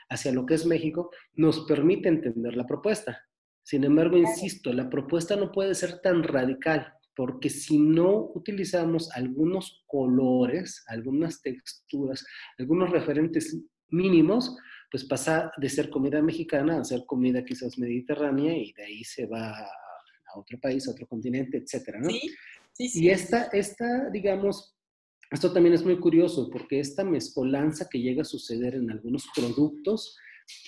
hacia 0.10 0.34
lo 0.34 0.46
que 0.46 0.56
es 0.56 0.66
México, 0.66 1.10
nos 1.36 1.66
permite 1.68 2.10
entender 2.10 2.58
la 2.58 2.68
propuesta. 2.68 3.18
Sin 3.64 3.86
embargo, 3.86 4.18
insisto, 4.18 4.74
la 4.74 4.90
propuesta 4.90 5.38
no 5.38 5.50
puede 5.50 5.74
ser 5.74 6.02
tan 6.02 6.24
radical, 6.24 6.92
porque 7.16 7.50
si 7.50 7.78
no 7.78 8.32
utilizamos 8.34 9.10
algunos 9.16 9.84
colores, 9.88 10.84
algunas 10.88 11.42
texturas, 11.42 12.26
algunos 12.58 12.90
referentes 12.90 13.58
mínimos, 13.88 14.56
pues 14.92 15.04
pasa 15.06 15.52
de 15.58 15.70
ser 15.70 15.90
comida 15.90 16.22
mexicana 16.22 16.80
a 16.80 16.84
ser 16.84 17.06
comida 17.06 17.46
quizás 17.46 17.78
mediterránea 17.78 18.56
y 18.58 18.74
de 18.74 18.84
ahí 18.84 19.04
se 19.04 19.26
va 19.26 19.50
a, 19.50 19.70
otro 20.36 20.60
país, 20.60 20.88
a 20.88 20.92
otro 20.92 21.08
continente, 21.08 21.58
etcétera, 21.58 22.00
¿no? 22.00 22.10
Sí, 22.10 22.22
sí, 22.74 22.88
sí. 22.90 23.04
Y 23.04 23.10
esta, 23.10 23.46
esta, 23.46 24.10
digamos, 24.12 24.76
esto 25.32 25.52
también 25.52 25.74
es 25.74 25.84
muy 25.84 26.00
curioso 26.00 26.50
porque 26.52 26.80
esta 26.80 27.04
mezcolanza 27.04 27.88
que 27.90 28.00
llega 28.00 28.22
a 28.22 28.26
suceder 28.26 28.76
en 28.76 28.92
algunos 28.92 29.28
productos 29.36 30.18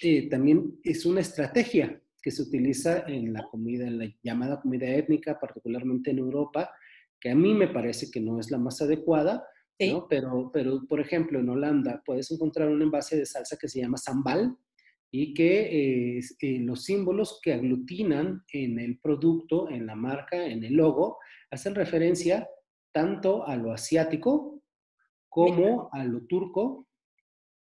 eh, 0.01 0.29
también 0.29 0.79
es 0.83 1.05
una 1.05 1.21
estrategia 1.21 2.01
que 2.21 2.31
se 2.31 2.43
utiliza 2.43 3.03
en 3.07 3.33
la 3.33 3.47
comida, 3.49 3.87
en 3.87 3.97
la 3.97 4.13
llamada 4.21 4.61
comida 4.61 4.87
étnica, 4.87 5.39
particularmente 5.39 6.11
en 6.11 6.19
Europa, 6.19 6.71
que 7.19 7.31
a 7.31 7.35
mí 7.35 7.53
me 7.53 7.67
parece 7.67 8.11
que 8.11 8.19
no 8.19 8.39
es 8.39 8.51
la 8.51 8.59
más 8.59 8.81
adecuada, 8.81 9.43
pero, 10.09 10.51
pero, 10.51 10.85
por 10.87 10.99
ejemplo, 10.99 11.39
en 11.39 11.49
Holanda 11.49 12.01
puedes 12.05 12.29
encontrar 12.31 12.69
un 12.69 12.81
envase 12.81 13.17
de 13.17 13.25
salsa 13.25 13.57
que 13.57 13.67
se 13.67 13.81
llama 13.81 13.97
sambal 13.97 14.55
y 15.11 15.33
que 15.33 16.17
eh, 16.19 16.59
los 16.59 16.83
símbolos 16.83 17.39
que 17.43 17.53
aglutinan 17.53 18.43
en 18.53 18.79
el 18.79 18.99
producto, 18.99 19.69
en 19.69 19.85
la 19.85 19.95
marca, 19.95 20.45
en 20.45 20.63
el 20.63 20.73
logo, 20.73 21.17
hacen 21.49 21.75
referencia 21.75 22.47
tanto 22.93 23.45
a 23.45 23.55
lo 23.55 23.73
asiático 23.73 24.61
como 25.27 25.89
a 25.91 26.03
lo 26.05 26.21
turco, 26.27 26.87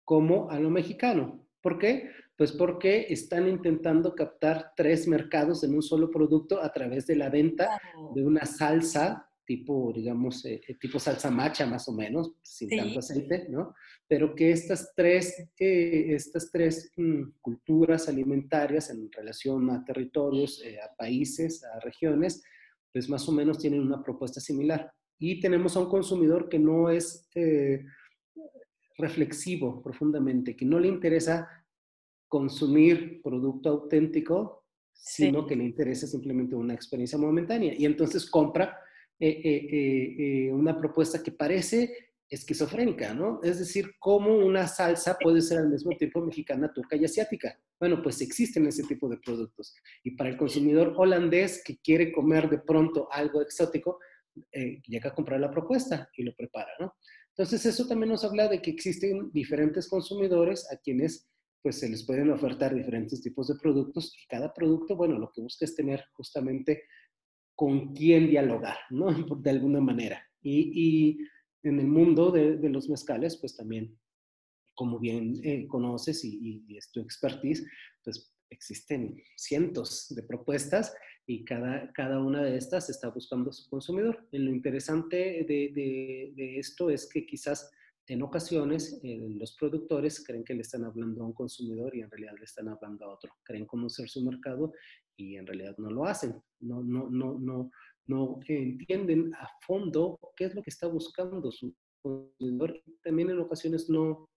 como 0.03 0.49
a 0.49 0.59
lo 0.59 0.69
mexicano. 0.69 1.47
¿Por 1.61 1.77
qué? 1.77 2.09
Pues 2.37 2.51
porque 2.51 3.07
están 3.09 3.47
intentando 3.47 4.13
captar 4.13 4.73
tres 4.75 5.07
mercados 5.07 5.63
en 5.63 5.73
un 5.73 5.81
solo 5.81 6.09
producto 6.09 6.61
a 6.61 6.71
través 6.71 7.07
de 7.07 7.15
la 7.15 7.29
venta 7.29 7.79
de 8.13 8.23
una 8.23 8.45
salsa 8.45 9.26
tipo, 9.47 9.93
digamos, 9.95 10.43
eh, 10.45 10.61
eh, 10.67 10.75
tipo 10.75 10.99
salsa 10.99 11.31
macha 11.31 11.65
más 11.65 11.87
o 11.87 11.93
menos, 11.93 12.33
sin 12.43 12.69
tanto 12.69 12.99
aceite, 12.99 13.47
¿no? 13.49 13.73
Pero 14.05 14.35
que 14.35 14.51
estas 14.51 14.93
tres, 14.93 15.49
eh, 15.57 16.07
estas 16.09 16.51
tres 16.51 16.91
mm, 16.97 17.39
culturas 17.41 18.09
alimentarias 18.09 18.89
en 18.89 19.09
relación 19.09 19.69
a 19.69 19.85
territorios, 19.85 20.61
a 20.83 20.93
países, 20.97 21.63
a 21.63 21.79
regiones, 21.79 22.43
pues 22.91 23.09
más 23.09 23.27
o 23.29 23.31
menos 23.31 23.57
tienen 23.57 23.79
una 23.79 24.03
propuesta 24.03 24.41
similar. 24.41 24.91
Y 25.17 25.39
tenemos 25.39 25.77
a 25.77 25.79
un 25.79 25.89
consumidor 25.89 26.49
que 26.49 26.59
no 26.59 26.89
es 26.89 27.27
reflexivo 28.97 29.81
profundamente, 29.81 30.55
que 30.55 30.65
no 30.65 30.79
le 30.79 30.89
interesa 30.89 31.47
consumir 32.27 33.21
producto 33.23 33.69
auténtico, 33.69 34.65
sino 34.93 35.47
que 35.47 35.55
le 35.55 35.63
interesa 35.63 36.05
simplemente 36.05 36.55
una 36.55 36.73
experiencia 36.73 37.17
momentánea. 37.17 37.73
Y 37.75 37.85
entonces 37.85 38.29
compra 38.29 38.77
eh, 39.19 39.41
eh, 39.43 40.15
eh, 40.19 40.51
una 40.51 40.77
propuesta 40.77 41.23
que 41.23 41.31
parece 41.31 42.11
esquizofrénica, 42.29 43.13
¿no? 43.13 43.39
Es 43.41 43.57
decir, 43.57 43.95
cómo 43.99 44.35
una 44.35 44.67
salsa 44.67 45.17
puede 45.19 45.41
ser 45.41 45.59
al 45.59 45.69
mismo 45.69 45.95
tiempo 45.97 46.21
mexicana, 46.21 46.71
turca 46.73 46.95
y 46.95 47.05
asiática. 47.05 47.57
Bueno, 47.79 48.01
pues 48.03 48.21
existen 48.21 48.67
ese 48.67 48.83
tipo 48.83 49.09
de 49.09 49.17
productos. 49.17 49.75
Y 50.03 50.11
para 50.11 50.29
el 50.29 50.37
consumidor 50.37 50.93
holandés 50.97 51.63
que 51.63 51.77
quiere 51.77 52.11
comer 52.11 52.49
de 52.49 52.59
pronto 52.59 53.07
algo 53.11 53.41
exótico, 53.41 53.99
llega 54.51 55.09
a 55.09 55.15
comprar 55.15 55.39
la 55.39 55.49
propuesta 55.49 56.09
y 56.15 56.23
lo 56.23 56.35
prepara, 56.35 56.71
¿no? 56.79 56.95
Entonces, 57.29 57.65
eso 57.65 57.87
también 57.87 58.09
nos 58.09 58.23
habla 58.23 58.47
de 58.47 58.61
que 58.61 58.69
existen 58.69 59.31
diferentes 59.31 59.87
consumidores 59.87 60.71
a 60.71 60.77
quienes 60.77 61.27
pues 61.61 61.79
se 61.79 61.89
les 61.89 62.05
pueden 62.05 62.29
ofertar 62.31 62.73
diferentes 62.73 63.21
tipos 63.21 63.47
de 63.47 63.55
productos 63.55 64.13
y 64.15 64.27
cada 64.27 64.53
producto, 64.53 64.95
bueno, 64.95 65.17
lo 65.17 65.31
que 65.31 65.41
busca 65.41 65.65
es 65.65 65.75
tener 65.75 66.05
justamente 66.13 66.83
con 67.57 67.93
quién 67.93 68.29
dialogar, 68.29 68.77
¿no? 68.91 69.07
De 69.41 69.49
alguna 69.49 69.81
manera. 69.81 70.23
Y, 70.41 71.17
en 71.63 71.79
el 71.79 71.87
mundo 71.87 72.31
de, 72.31 72.69
los 72.69 72.87
mezcales, 72.87 73.35
pues 73.35 73.57
también, 73.57 73.99
como 74.75 74.99
bien 74.99 75.33
eh, 75.43 75.67
conoces 75.67 76.23
y, 76.23 76.63
y, 76.65 76.77
es 76.77 76.89
tu 76.91 77.01
expertise, 77.01 77.67
pues 78.03 78.33
existen 78.49 79.17
cientos 79.35 80.05
de 80.15 80.23
propuestas 80.23 80.95
y 81.25 81.43
cada, 81.43 81.91
cada 81.91 82.19
una 82.19 82.43
de 82.43 82.55
estas 82.55 82.89
está 82.89 83.09
buscando 83.09 83.49
a 83.49 83.53
su 83.53 83.69
consumidor. 83.69 84.25
lo 84.31 84.51
interesante 84.51 85.45
de, 85.45 85.73
de 86.33 86.59
esto 86.59 86.89
es 86.89 87.09
que 87.11 87.25
quizás 87.25 87.69
en 88.07 88.21
ocasiones 88.21 88.99
eh, 89.03 89.27
los 89.37 89.55
productores 89.57 90.23
creen 90.25 90.43
que 90.43 90.53
le 90.53 90.61
están 90.61 90.85
hablando 90.85 91.23
a 91.23 91.27
un 91.27 91.33
consumidor 91.33 91.93
y 91.95 92.01
en 92.01 92.09
realidad 92.09 92.35
le 92.37 92.45
están 92.45 92.69
hablando 92.69 93.05
a 93.05 93.13
otro. 93.13 93.33
Creen 93.43 93.65
conocer 93.65 94.07
su 94.07 94.23
mercado 94.23 94.71
y 95.17 95.35
en 95.35 95.45
realidad 95.45 95.75
no 95.77 95.89
lo 95.89 96.05
hacen. 96.05 96.41
No, 96.59 96.81
no, 96.83 97.09
no, 97.09 97.37
no, 97.39 97.71
no 98.05 98.39
entienden 98.47 99.33
a 99.35 99.49
fondo 99.65 100.19
qué 100.35 100.45
es 100.45 100.55
lo 100.55 100.63
que 100.63 100.69
está 100.69 100.87
buscando 100.87 101.51
su 101.51 101.75
consumidor. 102.01 102.81
También 103.03 103.31
en 103.31 103.39
ocasiones 103.39 103.89
no, 103.89 104.29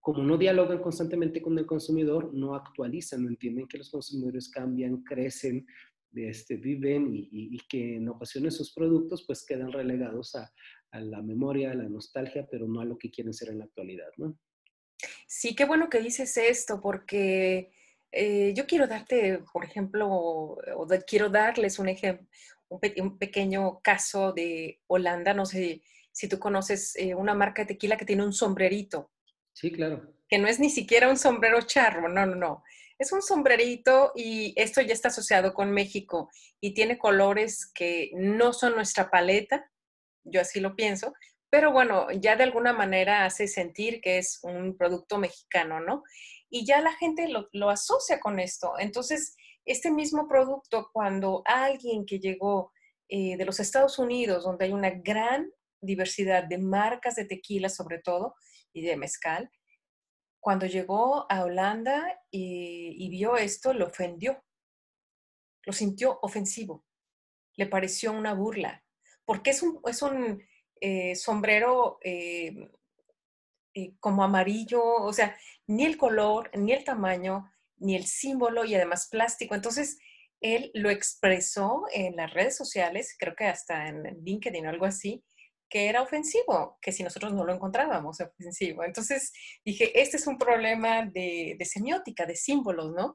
como 0.00 0.22
no 0.22 0.36
dialogan 0.36 0.82
constantemente 0.82 1.40
con 1.40 1.58
el 1.58 1.66
consumidor, 1.66 2.34
no 2.34 2.54
actualizan, 2.54 3.24
no 3.24 3.30
entienden 3.30 3.68
que 3.68 3.78
los 3.78 3.90
consumidores 3.90 4.50
cambian, 4.50 5.02
crecen, 5.02 5.66
este, 6.12 6.56
viven 6.56 7.08
y, 7.12 7.56
que 7.68 7.96
en 7.96 8.08
ocasiones 8.08 8.56
sus 8.56 8.74
productos 8.74 9.24
pues 9.26 9.46
quedan 9.46 9.70
relegados 9.70 10.34
a, 10.34 10.52
a, 10.90 11.00
la 11.00 11.22
memoria, 11.22 11.70
a 11.70 11.74
la 11.74 11.88
nostalgia, 11.88 12.48
pero 12.50 12.66
no 12.66 12.80
a 12.80 12.84
lo 12.84 12.98
que 12.98 13.10
quieren 13.10 13.32
ser 13.32 13.50
en 13.50 13.58
la 13.58 13.64
actualidad, 13.64 14.10
¿no? 14.16 14.36
Sí, 15.26 15.54
qué 15.54 15.64
bueno 15.64 15.88
que 15.88 16.00
dices 16.00 16.36
esto, 16.36 16.80
porque 16.80 17.72
eh, 18.12 18.52
yo 18.54 18.66
quiero 18.66 18.86
darte, 18.86 19.40
por 19.52 19.64
ejemplo, 19.64 20.08
o 20.10 20.88
quiero 21.06 21.28
darles 21.28 21.78
un 21.78 21.88
ejemplo, 21.88 22.26
un, 22.68 23.18
pequeño 23.18 23.80
caso 23.80 24.32
de 24.32 24.80
Holanda, 24.86 25.34
no 25.34 25.46
sé 25.46 25.82
si 26.12 26.28
tú 26.28 26.38
conoces 26.38 26.96
eh, 26.96 27.14
una 27.14 27.34
marca 27.34 27.62
de 27.62 27.68
tequila 27.74 27.96
que 27.96 28.04
tiene 28.04 28.24
un 28.24 28.32
sombrerito. 28.32 29.10
Sí, 29.52 29.70
claro. 29.70 30.12
Que 30.28 30.38
no 30.38 30.48
es 30.48 30.60
ni 30.60 30.70
siquiera 30.70 31.08
un 31.08 31.16
sombrero 31.16 31.60
charro, 31.62 32.08
no, 32.08 32.26
no, 32.26 32.34
no. 32.34 32.62
Es 32.98 33.12
un 33.12 33.22
sombrerito 33.22 34.12
y 34.14 34.52
esto 34.56 34.80
ya 34.82 34.92
está 34.92 35.08
asociado 35.08 35.54
con 35.54 35.70
México 35.70 36.30
y 36.60 36.74
tiene 36.74 36.98
colores 36.98 37.70
que 37.72 38.10
no 38.14 38.52
son 38.52 38.74
nuestra 38.74 39.10
paleta, 39.10 39.70
yo 40.24 40.40
así 40.40 40.60
lo 40.60 40.76
pienso, 40.76 41.14
pero 41.48 41.72
bueno, 41.72 42.06
ya 42.12 42.36
de 42.36 42.44
alguna 42.44 42.72
manera 42.72 43.24
hace 43.24 43.48
sentir 43.48 44.00
que 44.00 44.18
es 44.18 44.38
un 44.42 44.76
producto 44.76 45.18
mexicano, 45.18 45.80
¿no? 45.80 46.04
Y 46.50 46.66
ya 46.66 46.80
la 46.80 46.92
gente 46.92 47.28
lo, 47.28 47.70
asocia 47.70 48.18
con 48.18 48.40
esto. 48.40 48.74
Entonces, 48.78 49.36
este 49.64 49.90
mismo 49.90 50.28
producto, 50.28 50.90
cuando 50.92 51.42
alguien 51.46 52.04
que 52.04 52.18
llegó 52.18 52.72
eh, 53.08 53.36
de 53.36 53.44
los 53.44 53.60
Estados 53.60 53.98
Unidos, 53.98 54.44
donde 54.44 54.64
hay 54.64 54.72
una 54.72 54.90
gran 54.90 55.50
diversidad 55.80 56.44
de 56.44 56.58
marcas 56.58 57.14
de 57.14 57.24
tequila 57.24 57.68
sobre 57.68 58.00
todo 58.00 58.34
y 58.72 58.82
de 58.82 58.96
mezcal, 58.96 59.50
cuando 60.40 60.66
llegó 60.66 61.30
a 61.30 61.44
Holanda 61.44 62.18
y, 62.30 63.08
vio 63.10 63.36
esto, 63.36 63.72
lo 63.72 63.86
ofendió, 63.86 64.42
lo 65.64 65.72
sintió 65.72 66.18
ofensivo, 66.22 66.84
le 67.56 67.66
pareció 67.66 68.12
una 68.12 68.34
burla, 68.34 68.82
porque 69.26 69.50
es 69.50 69.62
un, 69.62 69.80
es 69.84 70.02
un 70.02 70.42
eh, 70.80 71.14
sombrero 71.14 71.98
eh, 72.02 72.70
como 74.00 74.22
amarillo, 74.22 74.82
o 74.82 75.12
sea, 75.12 75.36
ni 75.66 75.84
el 75.84 75.96
color, 75.96 76.50
ni 76.56 76.72
el 76.72 76.84
tamaño, 76.84 77.50
ni 77.78 77.96
el 77.96 78.06
símbolo 78.06 78.64
y 78.64 78.74
además 78.74 79.08
plástico. 79.08 79.54
Entonces, 79.54 79.98
él 80.40 80.70
lo 80.74 80.90
expresó 80.90 81.84
en 81.92 82.16
las 82.16 82.32
redes 82.32 82.56
sociales, 82.56 83.14
creo 83.18 83.34
que 83.34 83.44
hasta 83.44 83.88
en 83.88 84.02
LinkedIn 84.24 84.66
o 84.66 84.70
algo 84.70 84.86
así, 84.86 85.22
que 85.68 85.88
era 85.88 86.02
ofensivo, 86.02 86.78
que 86.82 86.92
si 86.92 87.04
nosotros 87.04 87.32
no 87.32 87.44
lo 87.44 87.54
encontrábamos 87.54 88.20
ofensivo. 88.20 88.82
Entonces 88.82 89.32
dije, 89.64 90.00
este 90.00 90.16
es 90.16 90.26
un 90.26 90.36
problema 90.36 91.06
de, 91.06 91.56
semiótica, 91.64 92.26
de 92.26 92.34
símbolos, 92.34 92.92
¿no? 92.92 93.14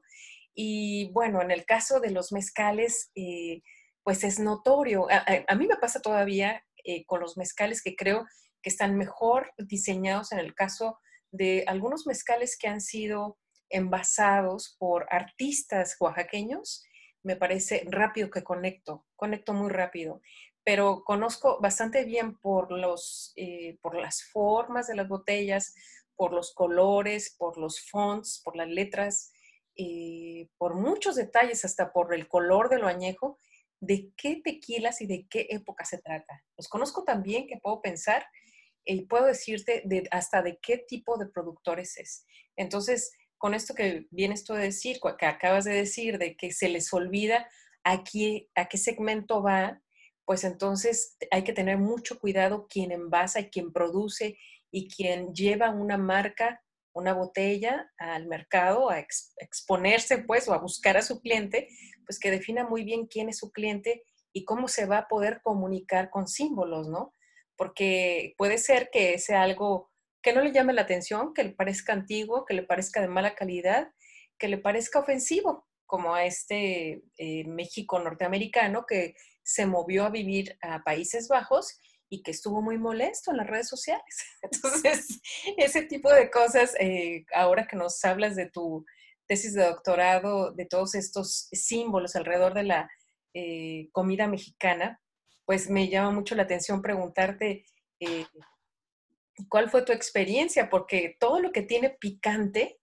Y 0.54 1.10
bueno, 1.12 1.42
en 1.42 1.50
el 1.50 1.66
caso 1.66 2.00
de 2.00 2.10
los 2.10 2.32
mezcales, 2.32 3.10
eh, 3.14 3.60
pues 4.02 4.24
es 4.24 4.38
notorio. 4.38 5.06
A, 5.10 5.54
mí 5.54 5.66
me 5.66 5.76
pasa 5.76 6.00
todavía 6.00 6.64
eh, 6.82 7.04
con 7.04 7.20
los 7.20 7.36
mezcales 7.36 7.82
que 7.82 7.94
creo 7.94 8.24
que 8.66 8.70
están 8.70 8.96
mejor 8.96 9.52
diseñados 9.58 10.32
en 10.32 10.40
el 10.40 10.52
caso 10.52 10.98
de 11.30 11.62
algunos 11.68 12.04
mezcales 12.04 12.58
que 12.58 12.66
han 12.66 12.80
sido 12.80 13.38
envasados 13.70 14.74
por 14.80 15.06
artistas 15.08 15.96
oaxaqueños, 16.00 16.84
me 17.22 17.36
parece 17.36 17.84
rápido 17.88 18.28
que 18.28 18.42
conecto, 18.42 19.06
conecto 19.14 19.52
muy 19.52 19.70
rápido, 19.70 20.20
pero 20.64 21.04
conozco 21.04 21.60
bastante 21.60 22.04
bien 22.04 22.36
por, 22.38 22.72
los, 22.72 23.32
eh, 23.36 23.78
por 23.82 23.96
las 23.96 24.24
formas 24.32 24.88
de 24.88 24.96
las 24.96 25.06
botellas, 25.06 25.72
por 26.16 26.32
los 26.32 26.52
colores, 26.52 27.36
por 27.38 27.58
los 27.58 27.88
fonts, 27.88 28.42
por 28.44 28.56
las 28.56 28.66
letras, 28.66 29.32
eh, 29.76 30.48
por 30.58 30.74
muchos 30.74 31.14
detalles, 31.14 31.64
hasta 31.64 31.92
por 31.92 32.12
el 32.12 32.26
color 32.26 32.68
de 32.68 32.80
lo 32.80 32.88
añejo, 32.88 33.38
de 33.78 34.10
qué 34.16 34.40
tequilas 34.42 35.00
y 35.02 35.06
de 35.06 35.28
qué 35.30 35.46
época 35.50 35.84
se 35.84 35.98
trata. 35.98 36.42
Los 36.56 36.66
conozco 36.66 37.04
también 37.04 37.46
que 37.46 37.60
puedo 37.62 37.80
pensar 37.80 38.26
y 38.86 39.02
puedo 39.02 39.26
decirte 39.26 39.82
de, 39.84 40.08
hasta 40.10 40.42
de 40.42 40.58
qué 40.62 40.78
tipo 40.78 41.18
de 41.18 41.26
productores 41.26 41.98
es. 41.98 42.24
Entonces, 42.56 43.12
con 43.36 43.52
esto 43.52 43.74
que 43.74 44.06
vienes 44.10 44.44
tú 44.44 44.54
a 44.54 44.58
decir, 44.58 44.98
que 45.18 45.26
acabas 45.26 45.64
de 45.64 45.74
decir, 45.74 46.18
de 46.18 46.36
que 46.36 46.52
se 46.52 46.68
les 46.68 46.92
olvida 46.92 47.48
a 47.84 48.02
qué, 48.04 48.48
a 48.54 48.66
qué 48.68 48.78
segmento 48.78 49.42
va, 49.42 49.82
pues 50.24 50.44
entonces 50.44 51.16
hay 51.30 51.44
que 51.44 51.52
tener 51.52 51.78
mucho 51.78 52.18
cuidado 52.18 52.66
quien 52.68 52.92
envasa 52.92 53.40
y 53.40 53.50
quien 53.50 53.72
produce 53.72 54.38
y 54.70 54.88
quien 54.88 55.32
lleva 55.34 55.70
una 55.70 55.98
marca, 55.98 56.62
una 56.92 57.12
botella 57.12 57.92
al 57.98 58.26
mercado 58.26 58.90
a 58.90 58.98
exponerse 59.38 60.18
pues 60.18 60.48
o 60.48 60.54
a 60.54 60.58
buscar 60.58 60.96
a 60.96 61.02
su 61.02 61.20
cliente, 61.20 61.68
pues 62.06 62.18
que 62.18 62.30
defina 62.30 62.66
muy 62.66 62.84
bien 62.84 63.06
quién 63.06 63.28
es 63.28 63.38
su 63.38 63.52
cliente 63.52 64.02
y 64.32 64.44
cómo 64.44 64.68
se 64.68 64.86
va 64.86 64.98
a 64.98 65.08
poder 65.08 65.40
comunicar 65.42 66.10
con 66.10 66.26
símbolos, 66.26 66.88
¿no? 66.88 67.14
Porque 67.56 68.34
puede 68.36 68.58
ser 68.58 68.90
que 68.92 69.18
sea 69.18 69.42
algo 69.42 69.90
que 70.22 70.32
no 70.32 70.42
le 70.42 70.52
llame 70.52 70.72
la 70.72 70.82
atención, 70.82 71.32
que 71.34 71.44
le 71.44 71.50
parezca 71.50 71.92
antiguo, 71.92 72.44
que 72.44 72.54
le 72.54 72.62
parezca 72.62 73.00
de 73.00 73.08
mala 73.08 73.34
calidad, 73.34 73.92
que 74.38 74.48
le 74.48 74.58
parezca 74.58 74.98
ofensivo, 74.98 75.66
como 75.86 76.14
a 76.14 76.24
este 76.24 77.02
eh, 77.16 77.44
México 77.46 77.98
norteamericano 77.98 78.84
que 78.86 79.14
se 79.44 79.66
movió 79.66 80.04
a 80.04 80.10
vivir 80.10 80.58
a 80.60 80.82
Países 80.82 81.28
Bajos 81.28 81.78
y 82.08 82.22
que 82.22 82.32
estuvo 82.32 82.60
muy 82.60 82.78
molesto 82.78 83.30
en 83.30 83.38
las 83.38 83.46
redes 83.46 83.68
sociales. 83.68 84.04
Entonces, 84.42 85.20
ese 85.56 85.82
tipo 85.82 86.12
de 86.12 86.30
cosas, 86.30 86.74
eh, 86.78 87.24
ahora 87.34 87.66
que 87.66 87.76
nos 87.76 88.04
hablas 88.04 88.36
de 88.36 88.50
tu 88.50 88.84
tesis 89.26 89.54
de 89.54 89.64
doctorado, 89.64 90.52
de 90.52 90.66
todos 90.66 90.94
estos 90.94 91.48
símbolos 91.52 92.16
alrededor 92.16 92.54
de 92.54 92.62
la 92.64 92.90
eh, 93.34 93.88
comida 93.92 94.28
mexicana, 94.28 95.00
pues 95.46 95.70
me 95.70 95.88
llama 95.88 96.10
mucho 96.10 96.34
la 96.34 96.42
atención 96.42 96.82
preguntarte 96.82 97.64
¿Cuál 99.48 99.70
fue 99.70 99.82
tu 99.82 99.92
experiencia? 99.92 100.70
Porque 100.70 101.16
todo 101.20 101.40
lo 101.40 101.52
que 101.52 101.62
tiene 101.62 101.90
picante, 101.90 102.80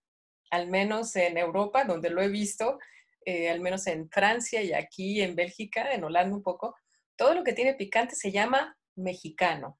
al 0.51 0.67
menos 0.69 1.15
en 1.15 1.37
Europa, 1.37 1.83
donde 1.83 2.09
lo 2.11 2.21
he 2.21 2.29
visto, 2.29 2.79
eh, 3.25 3.49
al 3.49 3.59
menos 3.59 3.87
en 3.87 4.09
Francia 4.09 4.61
y 4.61 4.73
aquí 4.73 5.21
en 5.21 5.35
Bélgica, 5.35 5.91
en 5.93 6.03
Holanda 6.03 6.35
un 6.35 6.43
poco, 6.43 6.75
todo 7.15 7.33
lo 7.33 7.43
que 7.43 7.53
tiene 7.53 7.73
picante 7.73 8.15
se 8.15 8.31
llama 8.31 8.77
mexicano. 8.95 9.79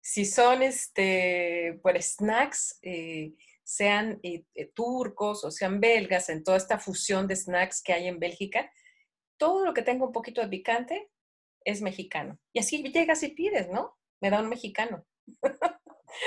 Si 0.00 0.24
son 0.24 0.62
este, 0.62 1.78
pues, 1.82 2.16
snacks, 2.16 2.78
eh, 2.82 3.34
sean 3.62 4.18
eh, 4.24 4.44
turcos 4.74 5.44
o 5.44 5.50
sean 5.52 5.78
belgas, 5.78 6.28
en 6.28 6.42
toda 6.42 6.56
esta 6.56 6.78
fusión 6.78 7.28
de 7.28 7.36
snacks 7.36 7.80
que 7.80 7.92
hay 7.92 8.08
en 8.08 8.18
Bélgica, 8.18 8.72
todo 9.36 9.64
lo 9.64 9.72
que 9.72 9.82
tenga 9.82 10.04
un 10.04 10.12
poquito 10.12 10.40
de 10.40 10.48
picante 10.48 11.08
es 11.64 11.82
mexicano. 11.82 12.38
Y 12.52 12.60
así 12.60 12.82
llegas 12.82 13.22
y 13.22 13.28
pides, 13.28 13.68
¿no? 13.70 13.96
Me 14.20 14.30
da 14.30 14.40
un 14.40 14.48
mexicano. 14.48 15.04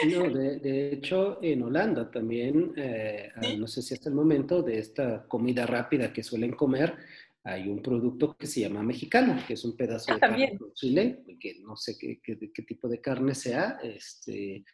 No, 0.09 0.29
de, 0.29 0.93
hecho, 0.93 1.39
en 1.43 1.61
Holanda 1.61 2.09
también, 2.09 2.73
eh, 2.75 3.29
ah, 3.35 3.41
no 3.57 3.67
sé 3.67 3.81
si 3.81 3.93
hasta 3.93 4.09
el 4.09 4.15
momento 4.15 4.63
de 4.63 4.79
esta 4.79 5.27
comida 5.27 5.65
rápida 5.65 6.11
que 6.11 6.23
suelen 6.23 6.53
comer, 6.53 6.97
hay 7.43 7.69
un 7.69 7.81
producto 7.81 8.35
que 8.35 8.47
se 8.47 8.61
llama 8.61 8.81
mexicano, 8.81 9.37
que 9.47 9.53
es 9.53 9.63
un 9.63 9.77
pedazo 9.77 10.13
de 10.13 10.19
carne 10.19 10.57
con 10.57 10.73
chile, 10.73 11.23
que 11.39 11.59
no 11.61 11.75
sé 11.75 11.95
qué, 11.97 12.19
qué, 12.21 12.63
tipo 12.63 12.87
de 12.89 12.99
carne 12.99 13.35
sea, 13.35 13.77
este, 13.83 14.65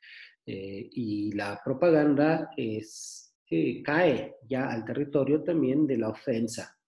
eh, 0.46 0.90
y 0.94 1.34
la 1.34 1.60
propaganda 1.64 2.52
es, 2.56 3.36
eh, 3.50 3.84
cae 3.84 4.36
ya 4.48 4.72
al 4.72 4.86
territorio 4.86 5.44
también 5.44 5.86
de 5.86 5.98
la 5.98 6.10
ofensa. 6.10 6.80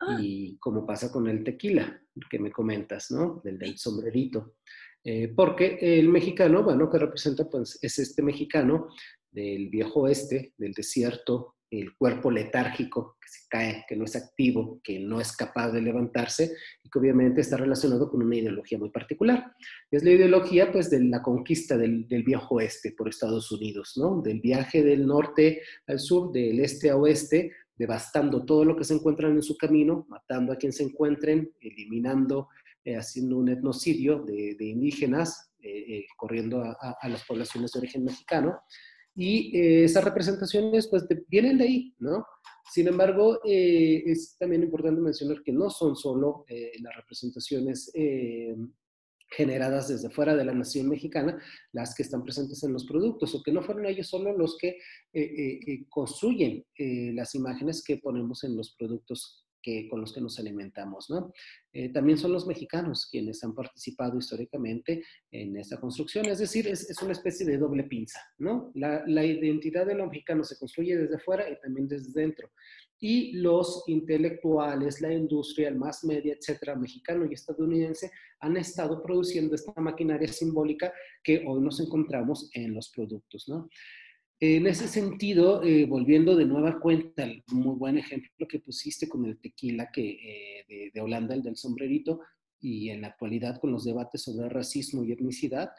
Ah. 0.00 0.18
Y 0.20 0.56
como 0.58 0.86
pasa 0.86 1.12
con 1.12 1.28
el 1.28 1.44
tequila, 1.44 2.00
que 2.28 2.38
me 2.38 2.50
comentas, 2.50 3.10
¿no? 3.10 3.40
Del, 3.44 3.76
sombrerito. 3.78 4.56
Eh, 5.04 5.28
porque 5.28 5.78
el 5.80 6.08
mexicano, 6.08 6.62
bueno, 6.62 6.90
que 6.90 6.98
representa, 6.98 7.48
pues, 7.48 7.78
es 7.82 7.98
este 7.98 8.22
mexicano 8.22 8.88
del 9.30 9.68
viejo 9.68 10.00
oeste, 10.00 10.54
del 10.58 10.72
desierto, 10.72 11.56
el 11.70 11.96
cuerpo 11.96 12.32
letárgico 12.32 13.16
que 13.20 13.28
se 13.28 13.46
cae, 13.48 13.84
que 13.88 13.94
no 13.94 14.04
es 14.04 14.16
activo, 14.16 14.80
que 14.82 14.98
no 14.98 15.20
es 15.20 15.36
capaz 15.36 15.70
de 15.70 15.80
levantarse 15.80 16.52
y 16.82 16.90
que 16.90 16.98
obviamente 16.98 17.42
está 17.42 17.56
relacionado 17.56 18.10
con 18.10 18.22
una 18.22 18.36
ideología 18.36 18.76
muy 18.76 18.90
particular. 18.90 19.52
Es 19.90 20.02
la 20.02 20.10
ideología, 20.10 20.72
pues, 20.72 20.90
de 20.90 21.00
la 21.04 21.22
conquista 21.22 21.78
del 21.78 22.06
viejo 22.24 22.56
oeste 22.56 22.92
por 22.92 23.08
Estados 23.08 23.52
Unidos, 23.52 23.92
¿no? 23.96 24.20
Del 24.20 24.40
viaje 24.40 24.82
del 24.82 25.06
norte 25.06 25.62
al 25.86 26.00
sur, 26.00 26.32
del 26.32 26.58
este 26.58 26.90
a 26.90 26.96
oeste, 26.96 27.52
devastando 27.80 28.44
todo 28.44 28.62
lo 28.62 28.76
que 28.76 28.84
se 28.84 28.92
encuentran 28.92 29.32
en 29.32 29.42
su 29.42 29.56
camino, 29.56 30.04
matando 30.10 30.52
a 30.52 30.56
quien 30.56 30.70
se 30.70 30.82
encuentren, 30.82 31.50
eliminando 31.62 32.48
eh, 32.84 32.94
haciendo 32.94 33.38
un 33.38 33.48
etnocidio 33.48 34.18
de, 34.22 34.54
indígenas, 34.60 35.50
eh, 35.62 35.96
eh, 35.96 36.06
corriendo 36.18 36.62
a, 36.62 37.08
las 37.08 37.24
poblaciones 37.24 37.72
de 37.72 37.78
origen 37.78 38.04
mexicano. 38.04 38.60
Y 39.14 39.58
esas 39.82 40.04
representaciones 40.04 40.88
pues 40.88 41.06
vienen 41.28 41.56
de 41.56 41.64
ahí, 41.64 41.94
¿no? 41.98 42.26
Sin 42.70 42.86
embargo, 42.86 43.40
es 43.44 44.36
también 44.38 44.62
importante 44.62 45.00
mencionar 45.00 45.42
que 45.42 45.52
no 45.52 45.68
son 45.68 45.96
solo 45.96 46.44
las 46.80 46.96
representaciones 46.96 47.90
generadas 49.30 49.88
desde 49.88 50.10
fuera 50.10 50.34
de 50.36 50.44
la 50.44 50.52
nación 50.52 50.88
mexicana, 50.88 51.40
las 51.72 51.94
que 51.94 52.02
están 52.02 52.24
presentes 52.24 52.62
en 52.64 52.72
los 52.72 52.84
productos, 52.86 53.34
o 53.34 53.42
que 53.42 53.52
no 53.52 53.62
fueron 53.62 53.86
ellos 53.86 54.08
solo 54.08 54.36
los 54.36 54.58
que 54.58 54.78
construyen 55.88 56.64
las 57.14 57.34
imágenes 57.34 57.84
que 57.84 57.98
ponemos 57.98 58.44
en 58.44 58.56
los 58.56 58.74
productos 58.76 59.46
que, 59.62 59.88
con 59.88 60.00
los 60.00 60.12
que 60.12 60.20
nos 60.20 60.38
alimentamos. 60.38 61.10
¿no? 61.10 61.32
Eh, 61.72 61.90
también 61.90 62.18
son 62.18 62.32
los 62.32 62.46
mexicanos 62.46 63.08
quienes 63.10 63.42
han 63.44 63.54
participado 63.54 64.18
históricamente 64.18 65.02
en 65.30 65.56
esta 65.56 65.80
construcción, 65.80 66.26
es 66.26 66.38
decir, 66.38 66.66
es, 66.66 66.88
es 66.88 67.00
una 67.02 67.12
especie 67.12 67.46
de 67.46 67.58
doble 67.58 67.84
pinza. 67.84 68.20
¿no? 68.38 68.70
La, 68.74 69.04
la, 69.06 69.24
identidad 69.24 69.86
de 69.86 69.94
los 69.94 70.08
mexicanos 70.08 70.48
se 70.48 70.58
construye 70.58 70.96
desde 70.96 71.18
fuera 71.18 71.48
y 71.48 71.58
también 71.60 71.88
desde 71.88 72.12
dentro. 72.12 72.50
Y 72.98 73.32
los 73.32 73.84
intelectuales, 73.86 75.00
la 75.00 75.12
industria, 75.12 75.68
el 75.68 75.76
más 75.76 76.04
media, 76.04 76.34
etcétera, 76.34 76.76
mexicano 76.76 77.24
y 77.24 77.34
estadounidense, 77.34 78.10
han 78.40 78.56
estado 78.56 79.02
produciendo 79.02 79.54
esta 79.54 79.78
maquinaria 79.80 80.28
simbólica 80.28 80.92
que 81.22 81.44
hoy 81.46 81.62
nos 81.62 81.80
encontramos 81.80 82.50
en 82.54 82.74
los 82.74 82.90
productos. 82.90 83.48
¿no? 83.48 83.68
En 84.42 84.66
ese 84.66 84.88
sentido, 84.88 85.62
eh, 85.62 85.84
volviendo 85.84 86.34
de 86.34 86.46
nueva 86.46 86.80
cuenta, 86.80 87.24
el 87.24 87.44
muy 87.48 87.76
buen 87.76 87.98
ejemplo 87.98 88.48
que 88.48 88.58
pusiste 88.58 89.06
con 89.06 89.26
el 89.26 89.38
tequila 89.38 89.90
que, 89.92 90.64
eh, 90.66 90.90
de, 90.94 91.00
Holanda, 91.02 91.34
el 91.34 91.42
del 91.42 91.58
sombrerito, 91.58 92.20
y 92.58 92.88
en 92.88 93.02
la 93.02 93.08
actualidad 93.08 93.60
con 93.60 93.70
los 93.70 93.84
debates 93.84 94.22
sobre 94.22 94.48
racismo 94.48 95.04
y 95.04 95.12
etnicidad, 95.12 95.72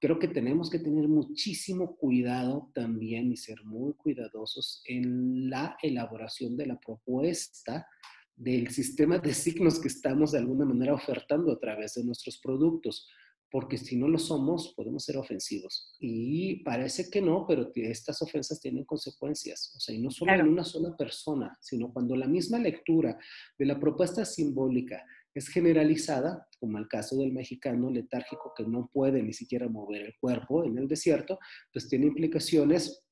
creo 0.00 0.18
que 0.18 0.28
tenemos 0.28 0.70
que 0.70 0.78
tener 0.78 1.06
muchísimo 1.06 1.96
cuidado 1.96 2.70
también 2.74 3.30
y 3.30 3.36
ser 3.36 3.62
muy 3.64 3.92
cuidadosos 3.92 4.82
en 4.86 5.50
la 5.50 5.76
elaboración 5.82 6.56
de 6.56 6.66
la 6.66 6.80
propuesta 6.80 7.86
del 8.34 8.68
sistema 8.70 9.18
de 9.18 9.34
signos 9.34 9.80
que 9.80 9.88
estamos 9.88 10.32
de 10.32 10.38
alguna 10.38 10.64
manera 10.64 10.94
ofertando 10.94 11.52
a 11.52 11.58
través 11.58 11.94
de 11.94 12.04
nuestros 12.04 12.38
productos 12.38 13.06
porque 13.50 13.78
si 13.78 13.96
no 13.96 14.08
lo 14.08 14.18
somos, 14.18 14.74
podemos 14.76 15.04
ser 15.04 15.16
ofensivos. 15.16 15.96
Y 15.98 16.62
parece 16.62 17.10
que 17.10 17.20
no, 17.20 17.46
pero 17.46 17.70
estas 17.74 18.20
ofensas 18.20 18.60
tienen 18.60 18.84
consecuencias. 18.84 19.72
O 19.76 19.80
sea, 19.80 19.94
y 19.94 19.98
no 19.98 20.10
solo 20.10 20.32
en 20.32 20.48
una 20.48 20.64
sola 20.64 20.96
persona, 20.96 21.56
sino 21.60 21.92
cuando 21.92 22.14
la 22.16 22.26
misma 22.26 22.58
lectura 22.58 23.18
de 23.58 23.66
la 23.66 23.80
propuesta 23.80 24.24
simbólica 24.24 25.02
es 25.34 25.48
generalizada, 25.48 26.46
como 26.58 26.78
el 26.78 26.88
caso 26.88 27.16
del 27.16 27.32
mexicano 27.32 27.90
letárgico 27.90 28.52
que 28.56 28.64
no 28.64 28.90
puede 28.92 29.22
ni 29.22 29.32
siquiera 29.32 29.68
mover 29.68 30.02
el 30.02 30.14
cuerpo 30.20 30.64
en 30.64 30.76
el 30.76 30.88
desierto, 30.88 31.38
pues 31.72 31.88
tiene 31.88 32.06
implicaciones 32.06 33.04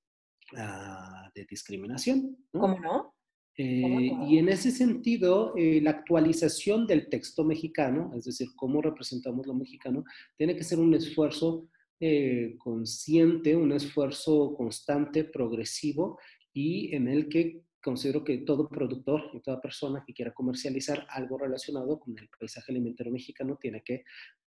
uh, 0.52 1.30
de 1.34 1.46
discriminación. 1.48 2.36
¿no? 2.52 2.60
¿Cómo 2.60 2.78
no? 2.80 3.15
Eh, 3.58 4.10
y 4.28 4.38
en 4.38 4.50
ese 4.50 4.70
sentido, 4.70 5.54
eh, 5.56 5.80
la 5.80 5.90
actualización 5.90 6.86
del 6.86 7.08
texto 7.08 7.42
mexicano, 7.42 8.12
es 8.14 8.24
decir, 8.24 8.48
cómo 8.54 8.82
representamos 8.82 9.46
lo 9.46 9.54
mexicano, 9.54 10.04
tiene 10.36 10.54
que 10.56 10.64
ser 10.64 10.78
un 10.78 10.92
esfuerzo 10.94 11.68
eh, 11.98 12.56
consciente, 12.58 13.56
un 13.56 13.72
esfuerzo 13.72 14.54
constante, 14.54 15.24
progresivo 15.24 16.18
y 16.52 16.94
en 16.94 17.08
el 17.08 17.28
que 17.28 17.62
considero 17.82 18.24
que 18.24 18.38
todo 18.38 18.68
productor 18.68 19.30
y 19.32 19.40
toda 19.40 19.60
persona 19.60 20.04
que 20.06 20.12
quiera 20.12 20.34
comercializar 20.34 21.06
algo 21.08 21.38
relacionado 21.38 21.98
con 21.98 22.18
el 22.18 22.28
paisaje 22.38 22.72
alimentario 22.72 23.12
mexicano 23.12 23.56
tiene 23.58 23.82
que 23.82 24.04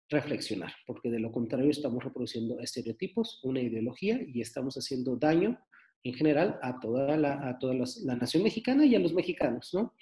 reflexionar, 0.09 0.73
porque 0.85 1.09
de 1.09 1.19
lo 1.19 1.31
contrario 1.31 1.71
estamos 1.71 2.03
reproduciendo 2.03 2.59
estereotipos, 2.59 3.39
una 3.43 3.61
ideología 3.61 4.19
y 4.27 4.41
estamos 4.41 4.75
haciendo 4.75 5.15
daño 5.15 5.57
en 6.03 6.13
general 6.13 6.59
a 6.61 6.79
toda, 6.79 7.17
la, 7.17 7.47
a 7.47 7.59
toda 7.59 7.73
la 7.73 8.15
nación 8.15 8.43
mexicana 8.43 8.85
y 8.85 8.95
a 8.95 8.99
los 8.99 9.13
mexicanos, 9.13 9.69
¿no? 9.73 9.93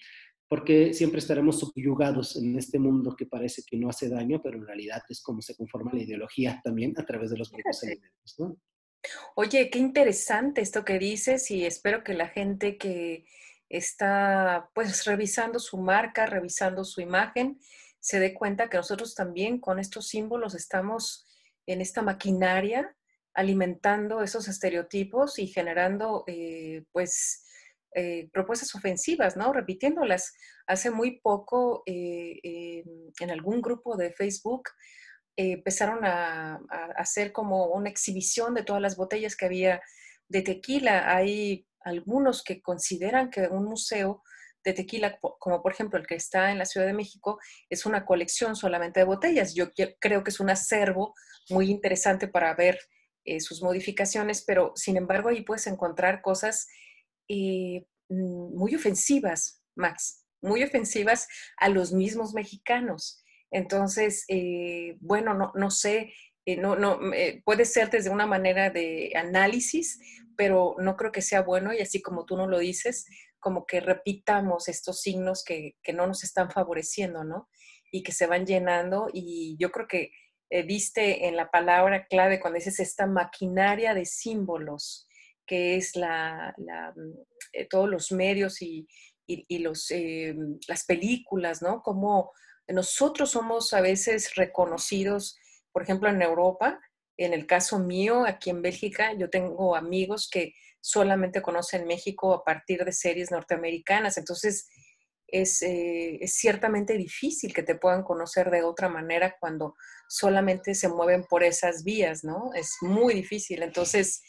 Porque 0.48 0.94
siempre 0.94 1.20
estaremos 1.20 1.60
subyugados 1.60 2.38
en 2.38 2.58
este 2.58 2.80
mundo 2.80 3.16
que 3.16 3.26
parece 3.26 3.64
que 3.70 3.78
no 3.78 3.90
hace 3.90 4.08
daño, 4.08 4.42
pero 4.42 4.58
en 4.58 4.66
realidad 4.66 5.02
es 5.10 5.22
como 5.22 5.42
se 5.42 5.56
conforma 5.56 5.92
la 5.94 6.04
ideología 6.04 6.62
también 6.64 6.94
a 6.98 7.06
través 7.06 7.32
de 7.32 7.38
los 7.38 7.52
grupos 7.52 7.84
alimentarios, 7.84 8.36
¿no? 8.40 8.58
Oye, 9.36 9.70
qué 9.70 9.80
interesante 9.80 10.62
esto 10.62 10.84
que 10.84 11.00
dices 11.00 11.52
y 11.52 11.66
espero 11.66 12.04
que 12.04 12.14
la 12.14 12.28
gente 12.28 12.78
que 12.78 13.26
está 13.70 14.70
pues 14.74 15.06
revisando 15.06 15.60
su 15.60 15.78
marca, 15.78 16.26
revisando 16.26 16.84
su 16.84 17.02
imagen, 17.02 17.60
se 18.00 18.20
dé 18.20 18.34
cuenta 18.34 18.70
que 18.70 18.78
nosotros 18.78 19.16
también 19.16 19.60
con 19.60 19.80
estos 19.80 20.08
símbolos 20.08 20.56
estamos 20.56 21.28
en 21.66 21.82
esta 21.82 22.02
maquinaria 22.02 22.97
alimentando 23.38 24.24
esos 24.24 24.48
estereotipos 24.48 25.38
y 25.38 25.46
generando, 25.46 26.24
eh, 26.26 26.84
pues, 26.92 27.46
eh, 27.94 28.30
propuestas 28.34 28.74
ofensivas, 28.74 29.38
¿no? 29.38 29.54
Repitiéndolas. 29.54 30.34
Hace 30.66 30.90
muy 30.90 31.20
poco, 31.22 31.84
eh, 31.86 32.84
en 33.20 33.32
algún 33.32 33.62
grupo 33.62 33.96
de 33.96 34.12
Facebook, 34.12 34.64
empezaron 35.36 36.04
a, 36.04 36.56
a, 36.56 36.86
hacer 36.98 37.32
como 37.32 37.68
una 37.68 37.90
exhibición 37.90 38.56
de 38.56 38.64
todas 38.64 38.82
las 38.82 38.98
botellas 38.98 39.36
que 39.36 39.46
había 39.46 39.82
de 40.28 40.42
tequila. 40.42 41.16
Hay 41.16 41.68
algunos 41.82 42.44
que 42.44 42.60
consideran 42.60 43.30
que 43.30 43.42
un 43.42 43.66
museo 43.66 44.24
de 44.66 44.74
tequila, 44.74 45.20
como 45.20 45.62
por 45.62 45.72
ejemplo 45.72 46.00
el 46.00 46.08
que 46.08 46.16
está 46.16 46.52
en 46.52 46.58
la 46.58 46.66
Ciudad 46.66 46.88
de 46.88 46.94
México, 46.94 47.40
es 47.70 47.86
una 47.86 48.04
colección 48.04 48.56
solamente 48.56 49.00
de 49.00 49.06
botellas. 49.06 49.54
Yo 49.54 49.68
creo 50.00 50.24
que 50.24 50.32
es 50.32 50.40
un 50.40 50.50
acervo 50.50 51.14
muy 51.50 51.70
interesante 51.70 52.28
para 52.28 52.56
ver 52.56 52.80
eh, 53.28 53.42
sus 53.42 53.62
modificaciones, 53.62 54.42
pero 54.48 54.72
sin 54.76 54.96
embargo 54.96 55.28
ahí 55.28 55.42
puedes 55.42 55.68
encontrar 55.68 56.22
cosas 56.22 56.66
eh, 57.28 57.86
mm, 58.08 58.58
muy 58.58 58.74
ofensivas, 58.74 59.62
Max, 59.76 60.26
muy 60.42 60.64
ofensivas 60.64 61.28
a 61.58 61.68
los 61.68 61.92
mismos 61.92 62.34
mexicanos. 62.34 63.22
Entonces, 63.52 64.24
eh, 64.30 64.96
bueno, 65.02 65.34
no, 65.34 65.52
no 65.56 65.72
sé, 65.72 66.14
no, 66.46 66.78
no, 66.78 67.02
puede 67.44 67.66
ser 67.66 67.90
desde 67.90 68.10
una 68.10 68.26
manera 68.26 68.70
de 68.70 69.12
análisis, 69.14 70.00
pero 70.38 70.78
no 70.80 70.96
creo 70.96 71.12
que 71.12 71.22
sea 71.22 71.42
bueno 71.42 71.74
y 71.74 71.82
así 71.82 72.02
como 72.02 72.26
tú 72.26 72.38
no 72.38 72.48
lo 72.48 72.60
dices, 72.60 73.06
como 73.40 73.66
que 73.66 73.82
repitamos 73.82 74.70
estos 74.70 75.02
signos 75.02 75.44
que, 75.44 75.76
que 75.84 75.92
no 75.92 76.08
nos 76.08 76.24
están 76.24 76.50
favoreciendo, 76.50 77.26
¿no? 77.26 77.50
Y 77.92 78.04
que 78.04 78.14
se 78.14 78.28
van 78.28 78.46
llenando 78.46 79.10
y 79.12 79.58
yo 79.60 79.70
creo 79.72 79.88
que 79.90 80.12
eh, 80.50 80.64
viste 80.64 81.28
en 81.28 81.36
la 81.36 81.52
palabra 81.52 82.08
clave 82.08 82.40
cuando 82.40 82.58
dices 82.58 82.80
esta 82.80 83.06
maquinaria 83.06 83.94
de 83.94 84.06
símbolos, 84.06 85.08
que 85.46 85.76
es 85.76 85.96
la, 85.96 86.54
mm, 86.58 87.12
eh, 87.54 87.68
todos 87.70 87.90
los 87.90 88.12
medios 88.12 88.62
y, 88.62 88.88
los, 89.50 89.92
eh, 89.92 90.36
las 90.68 90.86
películas, 90.86 91.62
¿no? 91.62 91.82
Como 91.82 92.32
nosotros 92.70 93.32
somos 93.32 93.74
a 93.74 93.82
veces 93.82 94.36
reconocidos, 94.36 95.38
por 95.74 95.84
ejemplo, 95.84 96.10
en 96.10 96.22
Europa, 96.22 96.80
en 97.18 97.34
el 97.34 97.46
caso 97.46 97.80
mío, 97.80 98.26
aquí 98.26 98.50
en 98.52 98.62
Bélgica, 98.62 99.14
yo 99.14 99.30
tengo 99.30 99.76
amigos 99.76 100.30
que 100.32 100.54
solamente 100.80 101.42
conocen 101.42 101.88
México 101.88 102.34
a 102.34 102.44
partir 102.46 102.86
de 102.86 102.94
series 102.94 103.32
norteamericanas, 103.32 104.18
entonces 104.18 104.70
es, 105.28 105.62
es 105.62 106.34
ciertamente 106.36 106.98
difícil 106.98 107.54
que 107.54 107.64
te 107.64 107.76
puedan 107.76 108.04
conocer 108.04 108.50
de 108.50 108.64
otra 108.64 108.90
manera 108.90 109.36
cuando 109.40 109.76
solamente 110.08 110.74
se 110.74 110.88
mueven 110.88 111.24
por 111.26 111.44
esas 111.44 111.84
vías, 111.84 112.24
¿no? 112.24 112.52
Es 112.56 112.78
muy 112.82 113.14
difícil. 113.14 113.62
Entonces, 113.62 114.22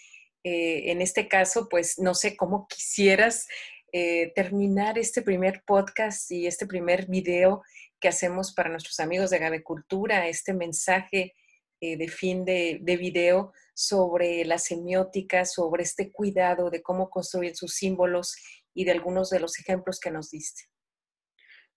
eh, 0.45 0.91
en 0.91 1.03
este 1.03 1.29
caso, 1.29 1.69
pues 1.69 1.99
no 1.99 2.15
sé 2.15 2.37
cómo 2.37 2.67
quisieras 2.69 3.47
eh, 3.93 4.33
terminar 4.35 4.99
este 4.99 5.23
primer 5.23 5.63
podcast 5.67 6.31
y 6.31 6.47
este 6.47 6.67
primer 6.67 7.07
video 7.07 7.63
que 8.01 8.09
hacemos 8.09 8.53
para 8.55 8.71
nuestros 8.71 9.01
amigos 9.01 9.31
de 9.31 9.39
Gabecultura, 9.39 10.29
este 10.29 10.53
mensaje 10.53 11.35
eh, 11.81 11.97
de 11.97 12.09
fin 12.09 12.45
de, 12.45 12.79
de 12.83 12.97
video 12.97 13.53
sobre 13.75 14.45
la 14.45 14.59
semiótica, 14.59 15.45
sobre 15.45 15.83
este 15.83 16.13
cuidado 16.13 16.71
de 16.71 16.83
cómo 16.83 17.11
construir 17.11 17.57
sus 17.57 17.75
símbolos 17.75 18.37
y 18.75 18.85
de 18.85 18.93
algunos 18.93 19.31
de 19.31 19.41
los 19.41 19.59
ejemplos 19.59 19.99
que 20.01 20.11
nos 20.11 20.31
diste. 20.31 20.65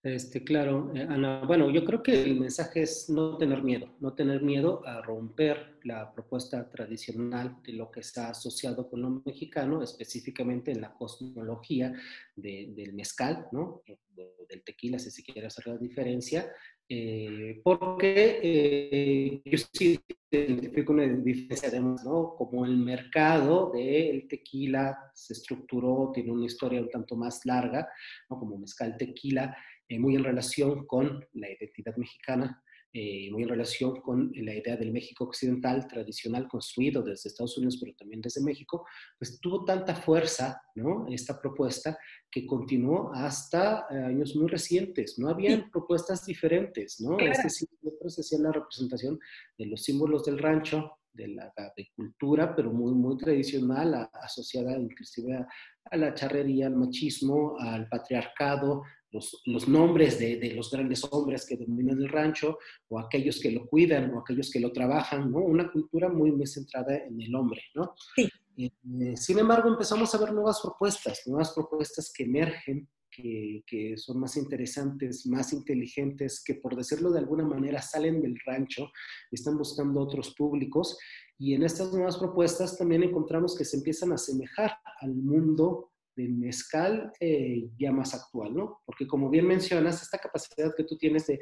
Este, 0.04 0.44
claro, 0.44 0.92
eh, 0.96 1.06
Ana. 1.08 1.44
Bueno, 1.46 1.70
yo 1.70 1.86
creo 1.86 2.02
que 2.02 2.24
el 2.24 2.40
mensaje 2.40 2.82
es 2.82 3.08
no 3.08 3.38
tener 3.38 3.62
miedo, 3.62 3.88
no 4.00 4.14
tener 4.16 4.42
miedo 4.42 4.86
a 4.86 5.00
romper 5.04 5.78
la 5.84 6.12
propuesta 6.12 6.68
tradicional 6.72 7.58
de 7.64 7.74
lo 7.74 7.92
que 7.92 8.00
está 8.00 8.30
asociado 8.30 8.90
con 8.90 9.02
lo 9.04 9.22
mexicano, 9.24 9.84
específicamente 9.84 10.72
en 10.72 10.82
la 10.82 10.92
cosmología 10.94 11.94
del 12.36 12.94
mezcal, 12.94 13.48
¿no? 13.52 13.84
del 14.50 14.64
tequila, 14.64 15.00
si 15.00 15.12
se 15.12 15.24
quiere 15.24 15.48
hacer 15.48 15.68
la 15.68 15.78
diferencia, 15.78 16.52
eh, 16.90 17.62
porque 17.64 18.40
eh, 18.44 19.42
yo 19.46 19.58
sí 19.72 19.98
identifico 20.30 20.92
una 20.92 21.08
diferencia, 21.08 21.70
además, 21.70 22.04
¿no? 22.04 22.36
Como 22.36 22.66
el 22.66 22.76
mercado 22.76 23.72
del 23.74 24.28
tequila 24.28 24.98
se 25.14 25.34
estructuró, 25.34 26.12
tiene 26.14 26.32
una 26.34 26.46
historia 26.46 26.82
un 26.82 26.90
tanto 26.90 27.16
más 27.16 27.46
larga, 27.46 27.88
¿no? 28.30 28.40
Como 28.40 28.58
mezcal 28.58 28.98
tequila, 28.98 29.56
eh, 29.92 30.00
muy 30.00 30.16
en 30.16 30.24
relación 30.24 30.86
con 30.86 31.26
la 31.34 31.50
identidad 31.50 31.96
mexicana 31.98 32.64
eh, 32.94 33.32
muy 33.32 33.44
en 33.44 33.50
relación 33.50 34.02
con 34.02 34.34
la 34.36 34.54
idea 34.54 34.76
del 34.76 34.92
México 34.92 35.24
occidental 35.24 35.88
tradicional 35.88 36.50
construido 36.50 37.02
desde 37.02 37.30
Estados 37.30 37.58
Unidos, 37.58 37.78
pero 37.80 37.96
también 37.96 38.20
desde 38.20 38.44
México, 38.44 38.86
pues 39.18 39.40
tuvo 39.40 39.64
tanta 39.64 39.96
fuerza, 39.96 40.62
¿no? 40.76 41.06
Esta 41.10 41.40
propuesta 41.40 41.98
que 42.30 42.46
continuó 42.46 43.14
hasta 43.14 43.86
eh, 43.90 43.96
años 43.96 44.36
muy 44.36 44.50
recientes. 44.50 45.18
No 45.18 45.30
habían 45.30 45.72
propuestas 45.72 46.26
diferentes, 46.26 47.00
¿no? 47.00 47.18
Este 47.18 47.50
siempre 47.50 48.10
se 48.10 48.22
hacía 48.22 48.40
la 48.40 48.52
representación 48.52 49.18
de 49.58 49.68
los 49.68 49.82
símbolos 49.84 50.26
del 50.26 50.38
rancho, 50.38 50.98
de 51.14 51.30
la 51.30 51.54
agricultura, 51.56 52.54
pero 52.54 52.74
muy, 52.74 52.94
muy 52.94 53.16
tradicional, 53.18 54.10
asociada 54.22 54.78
inclusive 54.78 55.34
a, 55.36 55.48
a, 55.86 55.96
la 55.96 56.14
charrería, 56.14 56.68
al 56.68 56.76
machismo, 56.76 57.58
al 57.58 57.88
patriarcado, 57.88 58.84
los, 59.12 59.68
nombres 59.68 60.20
de, 60.20 60.54
los 60.56 60.72
grandes 60.72 61.04
hombres 61.12 61.46
que 61.46 61.58
dominan 61.58 62.00
el 62.00 62.10
rancho, 62.10 62.58
o 62.90 63.00
aquellos 63.00 63.40
que 63.40 63.52
lo 63.52 63.68
cuidan, 63.68 64.14
o 64.14 64.20
aquellos 64.20 64.50
que 64.50 64.60
lo 64.60 64.72
trabajan, 64.72 65.32
¿no? 65.32 65.40
Una 65.40 65.72
cultura 65.72 66.10
muy, 66.10 66.32
muy 66.32 66.48
centrada 66.48 66.96
en 66.96 67.22
el 67.22 67.36
hombre, 67.36 67.62
¿no? 67.76 67.94
Sí. 68.16 68.30
Eh, 68.58 69.18
sin 69.18 69.40
embargo, 69.40 69.70
empezamos 69.70 70.14
a 70.14 70.18
ver 70.18 70.34
nuevas 70.34 70.62
propuestas, 70.62 71.22
nuevas 71.26 71.52
propuestas 71.54 72.12
que 72.14 72.24
emergen, 72.24 72.88
que, 73.10 73.64
que, 73.68 73.98
son 73.98 74.20
más 74.20 74.38
interesantes, 74.38 75.26
más 75.26 75.52
inteligentes, 75.52 76.42
que 76.44 76.56
por 76.56 76.78
decirlo 76.78 77.12
de 77.12 77.20
alguna 77.20 77.44
manera 77.44 77.82
salen 77.82 78.22
del 78.22 78.40
rancho, 78.46 78.90
están 79.32 79.58
buscando 79.58 80.00
otros 80.00 80.34
públicos. 80.36 80.98
Y 81.38 81.54
en 81.54 81.64
estas 81.64 81.92
nuevas 81.92 82.18
propuestas 82.18 82.78
también 82.78 83.04
encontramos 83.04 83.58
que 83.58 83.66
se 83.66 83.78
empiezan 83.78 84.12
a 84.12 84.16
asemejar 84.16 84.78
al 85.02 85.14
mundo 85.16 85.91
del 86.16 86.34
mezcal 86.34 87.12
eh, 87.20 87.70
ya 87.78 87.92
más 87.92 88.14
actual, 88.14 88.54
¿no? 88.54 88.82
Porque 88.86 89.08
como 89.08 89.30
bien 89.30 89.48
mencionas, 89.48 90.02
esta 90.02 90.18
capacidad 90.18 90.74
que 90.76 90.84
tú 90.84 90.98
tienes 90.98 91.28
de, 91.28 91.40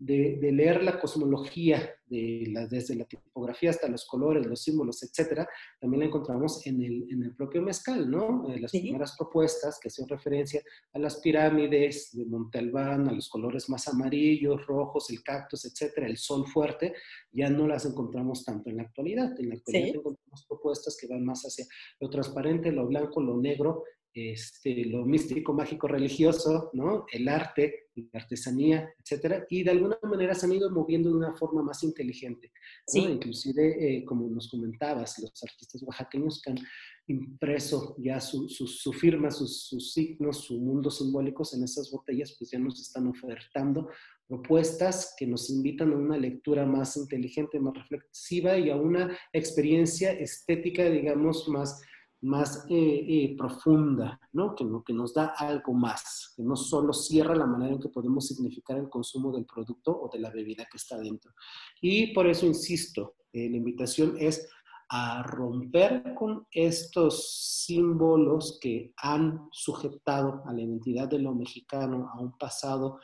de, 0.00 0.50
leer 0.50 0.82
la 0.82 0.98
cosmología 0.98 1.94
de 2.06 2.44
la, 2.50 2.66
desde 2.66 2.96
la 2.96 3.04
tipografía 3.04 3.68
hasta 3.68 3.86
los 3.86 4.06
colores, 4.06 4.46
los 4.46 4.62
símbolos, 4.62 5.02
etcétera, 5.02 5.46
también 5.78 6.00
la 6.00 6.06
encontramos 6.06 6.66
en 6.66 6.82
el, 6.82 7.06
en 7.10 7.22
el 7.22 7.36
propio 7.36 7.60
mezcal, 7.60 8.10
¿no? 8.10 8.50
Eh, 8.50 8.58
las 8.58 8.70
primeras 8.70 9.14
propuestas 9.16 9.78
que 9.78 9.88
hacen 9.88 10.08
referencia 10.08 10.62
a 10.94 10.98
las 10.98 11.20
pirámides 11.20 12.10
de 12.12 12.24
Monte 12.24 12.58
Albán, 12.58 13.08
a 13.08 13.12
los 13.12 13.28
colores 13.28 13.68
más 13.68 13.86
amarillos, 13.88 14.66
rojos, 14.66 15.10
el 15.10 15.22
cactus, 15.22 15.66
etcétera, 15.66 16.06
el 16.06 16.16
sol 16.16 16.46
fuerte, 16.46 16.94
ya 17.30 17.50
no 17.50 17.68
las 17.68 17.84
encontramos 17.84 18.42
tanto 18.42 18.70
en 18.70 18.78
la 18.78 18.84
actualidad. 18.84 19.38
En 19.38 19.50
la 19.50 19.56
actualidad 19.56 19.96
encontramos 19.96 20.46
propuestas 20.48 20.96
que 20.98 21.08
van 21.08 21.24
más 21.26 21.42
hacia 21.42 21.66
lo 22.00 22.08
transparente, 22.08 22.72
lo 22.72 22.86
blanco, 22.86 23.20
lo 23.20 23.36
negro, 23.36 23.84
este, 24.12 24.84
lo 24.86 25.04
místico, 25.04 25.52
mágico, 25.52 25.86
religioso, 25.86 26.70
¿no? 26.72 27.06
el 27.12 27.28
arte, 27.28 27.88
la 27.94 28.20
artesanía, 28.20 28.92
etcétera, 28.98 29.46
y 29.48 29.62
de 29.62 29.70
alguna 29.70 29.98
manera 30.02 30.34
se 30.34 30.46
han 30.46 30.52
ido 30.52 30.70
moviendo 30.70 31.10
de 31.10 31.16
una 31.16 31.34
forma 31.34 31.62
más 31.62 31.82
inteligente. 31.82 32.50
Sí. 32.86 33.00
Inclusive, 33.00 33.96
eh, 33.98 34.04
como 34.04 34.28
nos 34.28 34.48
comentabas, 34.48 35.18
los 35.18 35.32
artistas 35.42 35.82
oaxaqueños 35.82 36.40
que 36.42 36.50
han 36.50 36.58
impreso 37.06 37.96
ya 37.98 38.20
su, 38.20 38.48
su, 38.48 38.92
firma, 38.92 39.30
sus, 39.30 39.64
sus, 39.64 39.92
signos, 39.92 40.44
su 40.44 40.60
mundo 40.60 40.90
simbólicos 40.90 41.54
en 41.54 41.64
esas 41.64 41.90
botellas, 41.90 42.36
pues 42.38 42.50
ya 42.50 42.58
nos 42.58 42.80
están 42.80 43.08
ofertando 43.08 43.88
propuestas 44.28 45.14
que 45.18 45.26
nos 45.26 45.50
invitan 45.50 45.92
a 45.92 45.96
una 45.96 46.16
lectura 46.16 46.64
más 46.64 46.96
inteligente, 46.96 47.58
más 47.58 47.74
reflexiva 47.74 48.56
y 48.56 48.70
a 48.70 48.76
una 48.76 49.18
experiencia 49.32 50.12
estética, 50.12 50.88
digamos, 50.88 51.48
más 51.48 51.82
más 52.22 52.66
eh, 52.68 53.04
eh, 53.08 53.34
profunda, 53.36 54.20
¿no? 54.32 54.54
Que, 54.54 54.66
que 54.84 54.92
nos 54.92 55.14
da 55.14 55.34
algo 55.36 55.72
más, 55.72 56.34
que 56.36 56.42
no 56.42 56.56
solo 56.56 56.92
cierra 56.92 57.34
la 57.34 57.46
manera 57.46 57.74
en 57.74 57.80
que 57.80 57.88
podemos 57.88 58.26
significar 58.26 58.78
el 58.78 58.90
consumo 58.90 59.32
del 59.32 59.46
producto 59.46 59.98
o 59.98 60.08
de 60.12 60.18
la 60.18 60.30
bebida 60.30 60.66
que 60.70 60.76
está 60.76 60.98
dentro. 60.98 61.32
Y 61.80 62.12
por 62.12 62.26
eso 62.26 62.46
insisto, 62.46 63.14
eh, 63.32 63.48
la 63.48 63.56
invitación 63.56 64.16
es 64.18 64.48
a 64.90 65.22
romper 65.22 66.14
con 66.14 66.46
estos 66.50 67.64
símbolos 67.64 68.58
que 68.60 68.92
han 68.96 69.48
sujetado 69.52 70.42
a 70.44 70.52
la 70.52 70.62
identidad 70.62 71.08
de 71.08 71.20
lo 71.20 71.32
mexicano, 71.32 72.10
a 72.12 72.20
un 72.20 72.36
pasado 72.36 72.98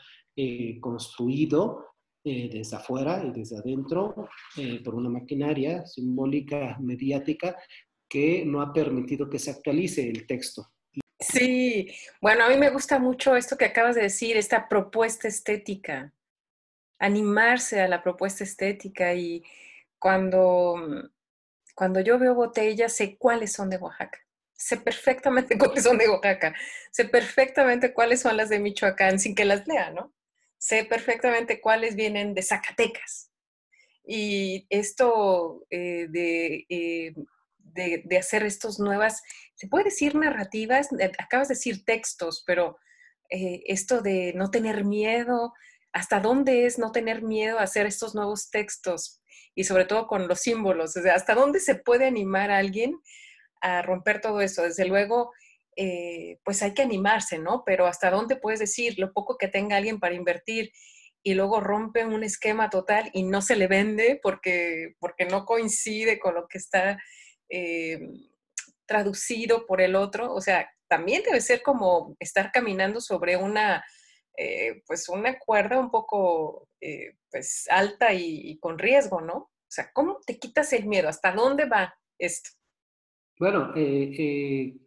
construido 0.80 1.86
desde 2.24 2.76
afuera 2.76 3.24
y 3.24 3.30
desde 3.30 3.56
adentro 3.56 4.28
por 4.84 4.96
una 4.96 5.08
maquinaria 5.08 5.86
simbólica, 5.86 6.76
mediática, 6.80 7.56
que 8.08 8.44
no 8.44 8.60
ha 8.60 8.72
permitido 8.72 9.28
que 9.28 9.38
se 9.38 9.50
actualice 9.50 10.08
el 10.08 10.26
texto. 10.26 10.70
Sí, 11.18 11.90
bueno, 12.20 12.44
a 12.44 12.48
mí 12.48 12.56
me 12.56 12.70
gusta 12.70 12.98
mucho 12.98 13.36
esto 13.36 13.56
que 13.56 13.64
acabas 13.64 13.96
de 13.96 14.02
decir, 14.02 14.36
esta 14.36 14.68
propuesta 14.68 15.28
estética, 15.28 16.12
animarse 16.98 17.80
a 17.80 17.88
la 17.88 18.02
propuesta 18.02 18.44
estética 18.44 19.14
y 19.14 19.42
cuando, 19.98 21.10
cuando 21.74 22.00
yo 22.00 22.18
veo 22.18 22.34
botellas 22.34 22.94
sé 22.94 23.16
cuáles 23.16 23.52
son 23.52 23.70
de 23.70 23.78
Oaxaca, 23.78 24.18
sé 24.52 24.76
perfectamente 24.76 25.56
cuáles 25.58 25.84
son 25.84 25.98
de 25.98 26.08
Oaxaca, 26.08 26.54
sé 26.90 27.06
perfectamente 27.06 27.94
cuáles 27.94 28.20
son 28.20 28.36
las 28.36 28.50
de 28.50 28.58
Michoacán 28.60 29.18
sin 29.18 29.34
que 29.34 29.44
las 29.46 29.66
lea, 29.66 29.90
¿no? 29.90 30.12
Sé 30.58 30.84
perfectamente 30.84 31.60
cuáles 31.60 31.96
vienen 31.96 32.34
de 32.34 32.42
Zacatecas. 32.42 33.30
Y 34.04 34.66
esto 34.70 35.66
eh, 35.70 36.06
de 36.08 36.66
eh, 36.68 37.14
de, 37.76 38.18
hacer 38.18 38.44
estos 38.44 38.80
nuevas, 38.80 39.22
se 39.54 39.68
puede 39.68 39.84
decir 39.84 40.14
narrativas, 40.14 40.88
eh, 40.98 41.12
acabas 41.18 41.48
de 41.48 41.54
decir 41.54 41.84
textos, 41.84 42.42
pero 42.46 42.78
eh, 43.30 43.62
esto 43.66 44.02
de 44.02 44.32
no 44.34 44.50
tener 44.50 44.84
miedo, 44.84 45.52
¿hasta 45.92 46.20
dónde 46.20 46.66
es 46.66 46.78
no 46.78 46.92
tener 46.92 47.22
miedo 47.22 47.58
a 47.58 47.62
hacer 47.62 47.86
estos 47.86 48.14
nuevos 48.14 48.50
textos? 48.50 49.20
Y 49.54 49.64
sobre 49.64 49.84
todo 49.84 50.06
con 50.06 50.28
los 50.28 50.40
símbolos, 50.40 50.96
¿hasta 50.96 51.34
dónde 51.34 51.60
se 51.60 51.76
puede 51.76 52.06
animar 52.06 52.50
a 52.50 52.58
alguien 52.58 53.00
a 53.60 53.82
romper 53.82 54.20
todo 54.20 54.40
eso? 54.40 54.62
Desde 54.62 54.86
luego, 54.86 55.32
eh, 55.76 56.38
pues 56.44 56.62
hay 56.62 56.74
que 56.74 56.82
animarse, 56.82 57.38
¿no? 57.38 57.62
Pero 57.64 57.86
¿hasta 57.86 58.10
dónde 58.10 58.36
puedes 58.36 58.60
decir 58.60 58.98
lo 58.98 59.12
poco 59.12 59.38
que 59.38 59.48
tenga 59.48 59.76
alguien 59.76 60.00
para 60.00 60.14
invertir? 60.14 60.72
y 61.26 61.34
luego 61.34 61.58
rompe 61.58 62.04
un 62.04 62.22
esquema 62.22 62.70
total 62.70 63.10
y 63.12 63.24
no 63.24 63.42
se 63.42 63.56
le 63.56 63.66
vende 63.66 64.20
porque, 64.22 64.94
porque 65.00 65.24
no 65.24 65.44
coincide 65.44 66.20
con 66.20 66.36
lo 66.36 66.46
que 66.46 66.58
está 66.58 67.02
eh, 67.48 68.08
traducido 68.86 69.66
por 69.66 69.80
el 69.80 69.96
otro, 69.96 70.32
o 70.32 70.40
sea, 70.40 70.70
también 70.88 71.22
debe 71.24 71.40
ser 71.40 71.62
como 71.62 72.16
estar 72.20 72.52
caminando 72.52 73.00
sobre 73.00 73.36
una, 73.36 73.84
eh, 74.36 74.82
pues 74.86 75.08
una 75.08 75.38
cuerda 75.38 75.78
un 75.78 75.90
poco, 75.90 76.68
eh, 76.80 77.14
pues 77.30 77.66
alta 77.68 78.12
y, 78.12 78.58
con 78.58 78.78
riesgo, 78.78 79.20
¿no? 79.20 79.36
O 79.36 79.70
sea, 79.70 79.90
¿cómo 79.92 80.20
te 80.24 80.38
quitas 80.38 80.72
el 80.72 80.86
miedo? 80.86 81.08
¿Hasta 81.08 81.32
dónde 81.32 81.64
va 81.66 81.94
esto? 82.18 82.50
Bueno, 83.38 83.72
mm, 83.74 84.85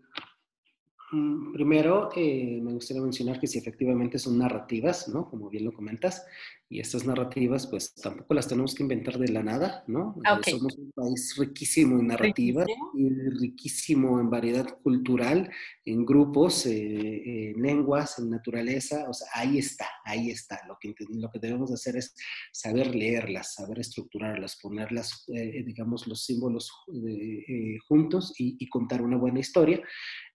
primero 1.54 2.10
me 2.16 2.74
gustaría 2.74 3.02
mencionar 3.02 3.40
que 3.40 3.48
si 3.48 3.58
efectivamente 3.58 4.20
son 4.20 4.38
narrativas, 4.38 5.08
¿no? 5.08 5.30
Como 5.30 5.50
bien 5.50 5.66
lo 5.66 5.74
comentas, 5.74 6.26
y 6.72 6.80
estas 6.80 7.04
narrativas, 7.04 7.66
pues 7.66 7.96
tampoco 7.96 8.36
las 8.36 8.48
tenemos 8.48 8.76
que 8.76 8.84
inventar 8.84 9.18
de 9.18 9.30
la 9.30 9.42
nada, 9.42 9.84
¿no? 9.88 10.16
Ah, 10.24 10.40
somos 10.48 10.78
un 10.78 10.92
país 10.92 11.36
riquísimo 11.36 12.00
en 12.00 12.08
narrativas 12.08 12.68
y 12.94 13.10
riquísimo 13.10 14.20
en 14.20 14.30
variedad 14.30 14.78
cultural, 14.84 15.50
en 15.84 16.06
grupos, 16.06 16.68
eh, 16.68 17.50
en 17.50 17.60
lenguas, 17.60 18.20
en 18.20 18.30
naturaleza. 18.30 19.10
O 19.10 19.14
sea, 19.14 19.28
ahí 19.34 19.58
está, 19.58 19.88
ahí 20.06 20.30
está. 20.30 20.62
Lo 20.68 20.78
que, 20.80 20.94
lo 21.10 21.32
que 21.32 21.40
debemos 21.40 21.72
hacer 21.72 21.96
es 21.96 22.14
saber 22.52 22.96
leerlas, 22.96 23.56
saber 23.56 23.80
estructurarlas, 23.80 24.60
ponerlas, 24.62 25.26
eh, 25.34 25.64
digamos, 25.66 26.06
los 26.06 26.24
símbolos 26.24 26.72
eh, 26.94 27.80
juntos 27.88 28.36
y, 28.38 28.58
y, 28.60 28.70
contar 28.70 29.02
una 29.02 29.18
buena 29.18 29.40
historia. 29.40 29.82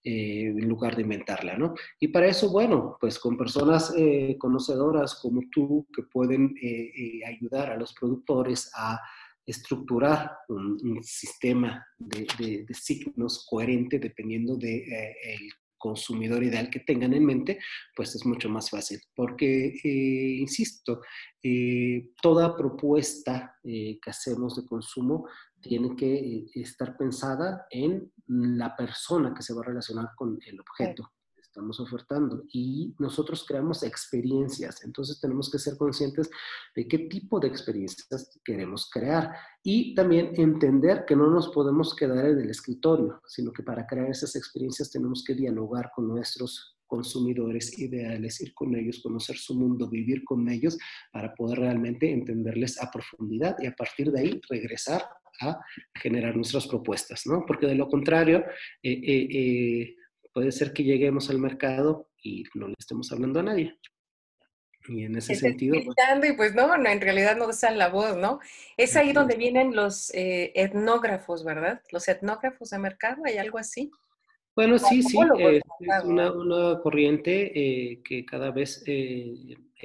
En 0.05 0.69
lugar 0.69 0.97
de 0.97 1.03
inventarla, 1.03 1.57
¿no? 1.57 1.75
Y 1.99 2.09
para 2.09 2.27
eso, 2.27 2.51
bueno, 2.51 2.97
pues 3.01 3.19
con 3.19 3.38
personas 3.38 3.93
conocedoras 4.38 5.14
como 5.17 5.43
tú 5.51 5.87
que 5.95 6.03
pueden 6.03 6.55
eh, 6.61 6.93
eh, 6.97 7.25
ayudar 7.27 7.71
a 7.71 7.77
los 7.77 7.93
productores 7.95 8.71
a 8.75 9.01
estructurar 9.47 10.33
un, 10.49 11.03
sistema 11.03 11.85
de, 11.99 12.67
signos 12.73 13.47
coherente 13.49 13.99
dependiendo 13.99 14.57
del 14.57 14.85
de, 14.87 15.11
eh, 15.11 15.38
consumidor 15.77 16.43
ideal 16.43 16.71
que 16.71 16.81
tengan 16.81 17.12
en 17.12 17.27
mente, 17.27 17.59
pues 17.95 18.14
es 18.14 18.25
mucho 18.25 18.49
más 18.49 18.71
fácil. 18.71 18.99
Porque, 19.14 19.75
insisto, 19.85 21.03
toda 22.23 22.57
propuesta 22.57 23.55
que 23.62 24.01
hacemos 24.07 24.57
de 24.57 24.64
consumo 24.64 25.29
tiene 25.61 25.95
que 25.95 26.47
estar 26.55 26.97
pensada 26.97 27.67
en 27.71 28.11
la 28.27 28.75
persona 28.77 29.35
que 29.35 29.43
se 29.43 29.55
va 29.55 29.61
a 29.61 29.67
relacionar 29.67 30.11
con 30.17 30.39
el 30.47 30.61
objeto 30.61 31.11
estamos 31.55 31.79
ofertando. 31.79 32.43
Y 32.53 32.95
nosotros 32.99 33.45
creamos 33.47 33.85
experiencias. 33.85 34.85
Entonces 34.85 35.21
tenemos 35.21 35.49
que 35.49 35.61
ser 35.61 35.77
conscientes 35.77 36.29
de 36.75 36.89
qué 36.89 36.99
tipo 36.99 37.39
de 37.39 37.47
experiencias 37.47 38.41
queremos 38.45 38.91
crear. 38.91 39.33
Y 39.63 39.95
también 39.95 40.33
entender 40.35 41.05
que 41.07 41.15
no 41.15 41.31
nos 41.31 41.51
podemos 41.51 41.95
quedar 41.95 42.27
en 42.27 42.41
el 42.41 42.51
escritorio, 42.51 43.23
sino 43.29 43.53
que 43.53 43.63
para 43.63 43.87
crear 43.87 44.11
esas 44.11 44.35
experiencias 44.35 44.91
tenemos 44.91 45.23
que 45.25 45.35
dialogar 45.35 45.93
con 45.95 46.09
nuestros 46.09 46.77
consumidores 46.89 47.79
ideales, 47.79 48.41
ir 48.41 48.53
con 48.53 48.75
ellos, 48.75 49.01
conocer 49.01 49.37
su 49.37 49.55
mundo, 49.55 49.89
vivir 49.89 50.25
con 50.25 50.49
ellos 50.49 50.77
para 51.13 51.35
poder 51.35 51.61
realmente 51.61 52.13
entenderles 52.13 52.81
a 52.83 52.91
profundidad 52.91 53.57
y 53.61 53.67
a 53.67 53.77
partir 53.77 54.11
de 54.11 54.21
ahí 54.21 54.41
regresar 54.51 55.05
a 55.40 55.61
generar 55.94 56.37
nuestras 56.37 56.66
propuestas, 56.66 57.23
¿no? 57.27 57.44
Porque 57.47 57.66
de 57.66 57.75
lo 57.75 57.88
contrario, 57.88 58.44
eh, 58.83 58.92
eh, 58.92 59.29
eh, 59.31 59.97
puede 60.33 60.53
ser 60.53 60.73
que 60.73 60.85
lleguemos 60.85 61.31
al 61.31 61.38
mercado 61.38 62.11
y 62.23 62.44
no 62.55 62.68
le 62.68 62.75
estemos 62.79 63.11
hablando 63.12 63.40
a 63.40 63.44
nadie. 63.44 63.79
Y 64.87 65.05
en 65.05 65.16
ese 65.16 65.35
sentido... 65.35 65.77
Pues 65.83 65.97
y 66.29 66.33
pues 66.35 66.55
no, 66.55 66.77
no, 66.77 66.90
en 66.90 67.01
realidad 67.01 67.37
no 67.37 67.49
usan 67.49 67.79
la 67.79 67.88
voz, 67.88 68.16
¿no? 68.18 68.38
Es 68.77 68.97
ahí 68.97 69.12
donde 69.12 69.37
vienen 69.37 69.75
los 69.75 70.11
etnógrafos, 70.12 71.42
¿verdad? 71.42 71.81
Los 71.90 72.07
etnógrafos 72.07 72.70
de 72.70 72.79
mercado, 72.79 73.23
¿hay 73.25 73.38
algo 73.38 73.57
así? 73.57 73.90
Bueno, 74.55 74.79
sí, 74.79 75.03
sí, 75.03 75.18
es 75.18 76.05
una, 76.05 76.33
una 76.33 76.81
corriente 76.81 78.03
que 78.05 78.27
cada 78.27 78.51
vez 78.51 78.85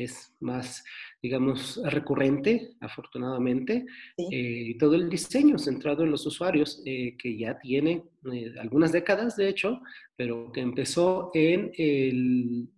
es 0.04 0.36
más 0.40 0.84
digamos, 1.22 1.82
recurrente, 1.84 2.76
afortunadamente, 2.80 3.86
eh, 4.32 4.78
todo 4.80 4.96
el 4.96 5.10
diseño 5.10 5.58
centrado 5.58 6.04
en 6.04 6.12
los 6.12 6.26
usuarios, 6.26 6.82
eh, 6.86 7.18
que 7.18 7.38
ya 7.38 7.60
tiene 7.60 8.04
eh, 8.32 8.54
algunas 8.60 8.94
décadas, 8.94 9.36
de 9.36 9.50
hecho, 9.50 9.82
pero 10.16 10.52
que 10.52 10.62
empezó 10.62 11.32
en 11.34 11.72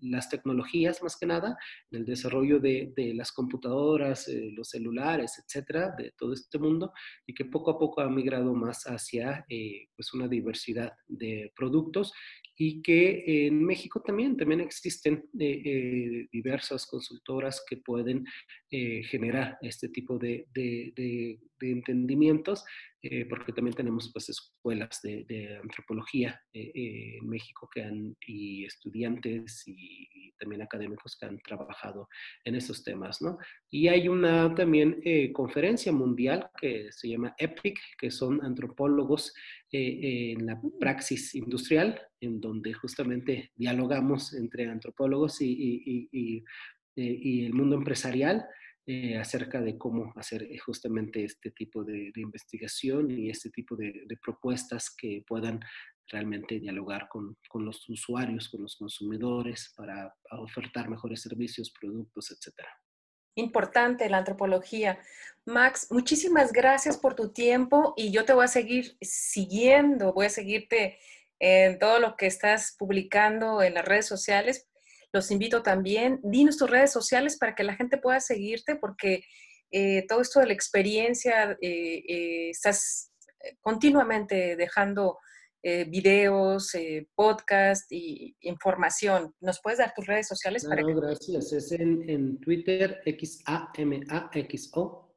las 0.01 0.29
tecnologías 0.29 1.01
más 1.01 1.17
que 1.17 1.25
nada, 1.25 1.57
en 1.89 1.99
el 1.99 2.05
desarrollo 2.05 2.59
de, 2.59 2.93
de 2.95 3.15
las 3.15 3.31
computadoras, 3.31 4.27
los 4.53 4.69
celulares, 4.69 5.43
etcétera, 5.43 5.95
de 5.97 6.13
todo 6.17 6.33
este 6.33 6.59
mundo, 6.59 6.93
y 7.25 7.33
que 7.33 7.45
poco 7.45 7.71
a 7.71 7.79
poco 7.79 8.01
ha 8.01 8.09
migrado 8.09 8.53
más 8.53 8.83
hacia 8.83 9.43
pues 9.95 10.13
una 10.13 10.27
diversidad 10.27 10.93
de 11.07 11.51
productos 11.55 12.13
y 12.63 12.79
que 12.83 13.47
en 13.47 13.65
México 13.65 14.03
también, 14.05 14.37
también 14.37 14.61
existen 14.61 15.27
diversas 15.33 16.85
consultoras 16.85 17.65
que 17.67 17.77
pueden 17.77 18.23
eh, 18.69 19.01
generar 19.05 19.57
este 19.63 19.89
tipo 19.89 20.19
de, 20.19 20.45
entendimientos, 21.61 22.63
eh, 23.01 23.25
porque 23.25 23.51
también 23.51 23.75
tenemos 23.75 24.11
pues, 24.11 24.29
escuelas 24.29 25.01
de, 25.01 25.59
antropología 25.61 26.41
eh, 26.53 27.17
en 27.19 27.27
México 27.27 27.69
que 27.73 27.83
han, 27.83 28.15
y 28.25 28.65
estudiantes 28.65 29.63
y, 29.67 30.33
también 30.39 30.63
académicos 30.63 31.15
que 31.19 31.27
han 31.27 31.37
trabajado 31.39 32.09
en 32.43 32.55
esos 32.55 32.83
temas. 32.83 33.21
¿no? 33.21 33.37
Y 33.69 33.89
hay 33.89 34.07
una 34.07 34.55
también 34.55 34.99
conferencia 35.33 35.91
mundial 35.91 36.49
que 36.59 36.91
se 36.91 37.09
llama 37.09 37.35
EPIC, 37.37 37.77
que 37.99 38.09
son 38.09 38.43
antropólogos 38.43 39.35
en 39.71 40.43
la 40.47 40.55
mm. 40.55 40.79
praxis 40.79 41.35
industrial, 41.35 42.01
en 42.19 42.41
donde 42.41 42.73
justamente 42.73 43.51
dialogamos 43.55 44.33
entre 44.33 44.67
antropólogos 44.67 45.41
y, 45.41 46.09
y 46.11 46.43
y 46.95 47.45
el 47.45 47.53
mundo 47.53 47.75
empresarial 47.75 48.45
eh, 48.87 49.17
acerca 49.17 49.61
de 49.61 49.77
cómo 49.77 50.11
hacer 50.15 50.43
eh, 50.43 50.57
justamente 50.57 51.23
este 51.23 51.51
tipo 51.51 51.83
de, 51.83 52.11
investigación 52.15 53.11
y 53.11 53.29
este 53.29 53.51
tipo 53.51 53.75
de, 53.75 54.07
propuestas 54.23 54.93
que 54.95 55.23
puedan 55.27 55.59
realmente 56.07 56.59
dialogar 56.59 57.07
con, 57.07 57.37
con, 57.47 57.63
los 57.63 57.87
usuarios, 57.89 58.49
con 58.49 58.63
los 58.63 58.75
consumidores, 58.75 59.73
para 59.77 60.13
ofertar 60.31 60.89
mejores 60.89 61.21
servicios, 61.21 61.71
productos, 61.79 62.31
etc. 62.31 62.65
Importante 63.35 64.09
la 64.09 64.17
antropología. 64.17 64.99
Max, 65.45 65.87
muchísimas 65.91 66.51
gracias 66.51 66.97
por 66.97 67.13
tu 67.15 67.31
tiempo 67.31 67.93
y 67.95 68.11
yo 68.11 68.25
te 68.25 68.33
voy 68.33 68.45
a 68.45 68.49
seguir 68.49 68.97
siguiendo, 68.99 70.11
voy 70.11 70.25
a 70.25 70.29
seguirte 70.29 70.97
en 71.39 71.79
todo 71.79 71.99
lo 71.99 72.15
que 72.15 72.27
estás 72.27 72.75
publicando 72.77 73.61
en 73.61 73.73
las 73.73 73.85
redes 73.85 74.05
sociales 74.05 74.70
los 75.13 75.31
invito 75.31 75.61
también. 75.61 76.19
Dinos 76.23 76.57
tus 76.57 76.69
redes 76.69 76.91
sociales 76.91 77.37
para 77.37 77.55
que 77.55 77.63
la 77.63 77.75
gente 77.75 77.97
pueda 77.97 78.19
seguirte, 78.19 78.75
porque 78.75 79.23
eh, 79.71 80.05
todo 80.07 80.21
esto 80.21 80.39
de 80.39 80.47
la 80.47 80.53
experiencia, 80.53 81.57
eh, 81.61 82.03
eh, 82.07 82.49
estás 82.49 83.11
continuamente 83.61 84.55
dejando 84.55 85.17
videos, 85.63 86.71
podcast 87.13 87.85
y 87.91 88.35
información. 88.41 89.35
¿Nos 89.41 89.61
puedes 89.61 89.77
dar 89.77 89.93
tus 89.95 90.07
redes 90.07 90.27
sociales? 90.27 90.65
Para 90.65 90.81
gracias. 90.81 91.53
Es 91.53 91.71
en, 91.71 92.39
Twitter, 92.39 92.99
X-A-M-A-X-O, 93.05 94.39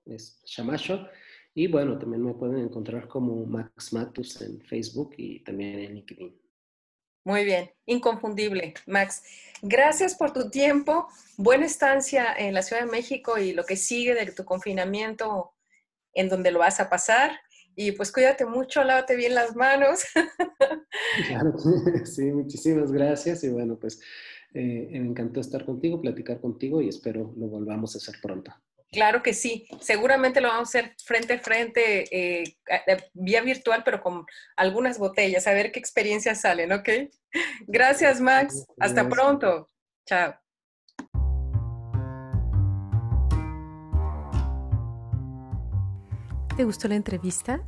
es 0.05 0.43
Shamacho. 0.45 1.09
Y 1.55 1.67
bueno, 1.69 1.99
también 1.99 2.23
me 2.23 2.35
pueden 2.35 2.59
encontrar 2.59 3.09
como 3.09 3.47
Max 3.47 3.95
Matus 3.95 4.43
en 4.43 4.61
Facebook 4.61 5.15
y 5.17 5.43
también 5.45 5.79
en 5.79 5.95
LinkedIn. 5.95 6.44
Muy 7.25 7.45
bien, 7.45 7.71
inconfundible, 7.87 8.75
Max. 8.87 9.23
Gracias 9.63 10.15
por 10.15 10.35
tu 10.35 10.51
tiempo, 10.51 11.09
buena 11.39 11.65
estancia 11.65 12.27
en 12.37 12.53
la 12.53 12.61
Ciudad 12.61 12.83
de 12.83 12.91
México 12.91 13.39
y 13.39 13.55
lo 13.55 13.65
que 13.65 13.77
sigue 13.77 14.15
de 14.15 14.31
tu 14.31 14.45
confinamiento 14.45 15.53
en 16.13 16.29
donde 16.29 16.51
lo 16.51 16.59
vas 16.59 16.81
a 16.81 16.91
pasar. 16.91 17.33
Y 17.75 17.93
pues 17.93 18.13
cuídate 18.13 18.45
mucho, 18.45 18.85
lávate 18.85 19.17
bien 19.17 19.35
las 19.35 19.57
manos. 19.57 20.05
Claro, 21.27 21.55
sí, 22.05 22.25
muchísimas 22.31 22.93
gracias. 22.93 23.43
Y 23.43 23.49
bueno, 23.49 23.79
pues 23.79 24.01
eh, 24.53 24.89
me 24.93 25.09
encantó 25.09 25.41
estar 25.41 25.65
contigo, 25.65 26.01
platicar 26.01 26.41
contigo 26.41 26.83
y 26.83 26.89
espero 26.89 27.33
lo 27.37 27.49
volvamos 27.49 27.95
a 27.95 27.99
hacer 27.99 28.17
pronto. 28.23 28.53
Claro 28.95 29.25
que 29.25 29.35
sí, 29.35 29.67
seguramente 29.81 30.41
lo 30.41 30.47
vamos 30.47 30.73
a 30.73 30.79
hacer 30.79 30.95
frente 31.05 31.33
a 31.35 31.41
frente, 31.41 32.05
eh, 32.17 32.57
vía 33.13 33.41
virtual, 33.41 33.83
pero 33.85 34.01
con 34.01 34.25
algunas 34.57 34.99
botellas, 34.99 35.49
a 35.49 35.53
ver 35.53 35.73
qué 35.73 35.81
experiencias 35.81 36.43
salen, 36.43 36.71
¿ok? 36.71 36.89
Gracias, 37.67 38.21
Max. 38.21 38.65
Hasta 38.79 39.09
pronto. 39.09 39.67
Chao. 40.07 40.37
¿Te 46.57 46.63
gustó 46.63 46.87
la 46.87 46.95
entrevista? 46.95 47.67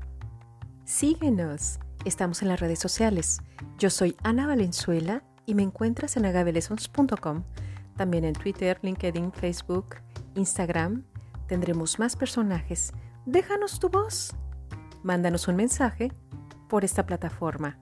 Síguenos. 0.85 1.81
Estamos 2.05 2.41
en 2.43 2.49
las 2.49 2.61
redes 2.61 2.79
sociales. 2.79 3.41
Yo 3.79 3.91
soy 3.91 4.15
Ana 4.23 4.47
Valenzuela 4.47 5.25
y 5.45 5.57
me 5.57 5.65
encuentras 5.65 6.17
en 6.17 6.25
agabelesons.com, 6.25 7.43
también 7.97 8.25
en 8.25 8.35
Twitter, 8.35 8.79
LinkedIn, 8.81 9.33
Facebook, 9.33 9.97
Instagram 10.37 11.05
tendremos 11.47 11.99
más 11.99 12.17
personajes. 12.17 12.93
Déjanos 13.25 13.79
tu 13.81 13.89
voz. 13.89 14.35
Mándanos 15.03 15.49
un 15.49 15.57
mensaje 15.57 16.13
por 16.69 16.85
esta 16.85 17.07
plataforma. 17.07 17.79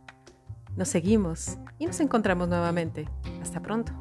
Nos 0.77 0.89
seguimos 0.89 1.59
y 1.79 1.87
nos 1.87 2.01
encontramos 2.01 2.49
nuevamente. 2.49 3.09
Hasta 3.41 3.61
pronto. 3.61 3.93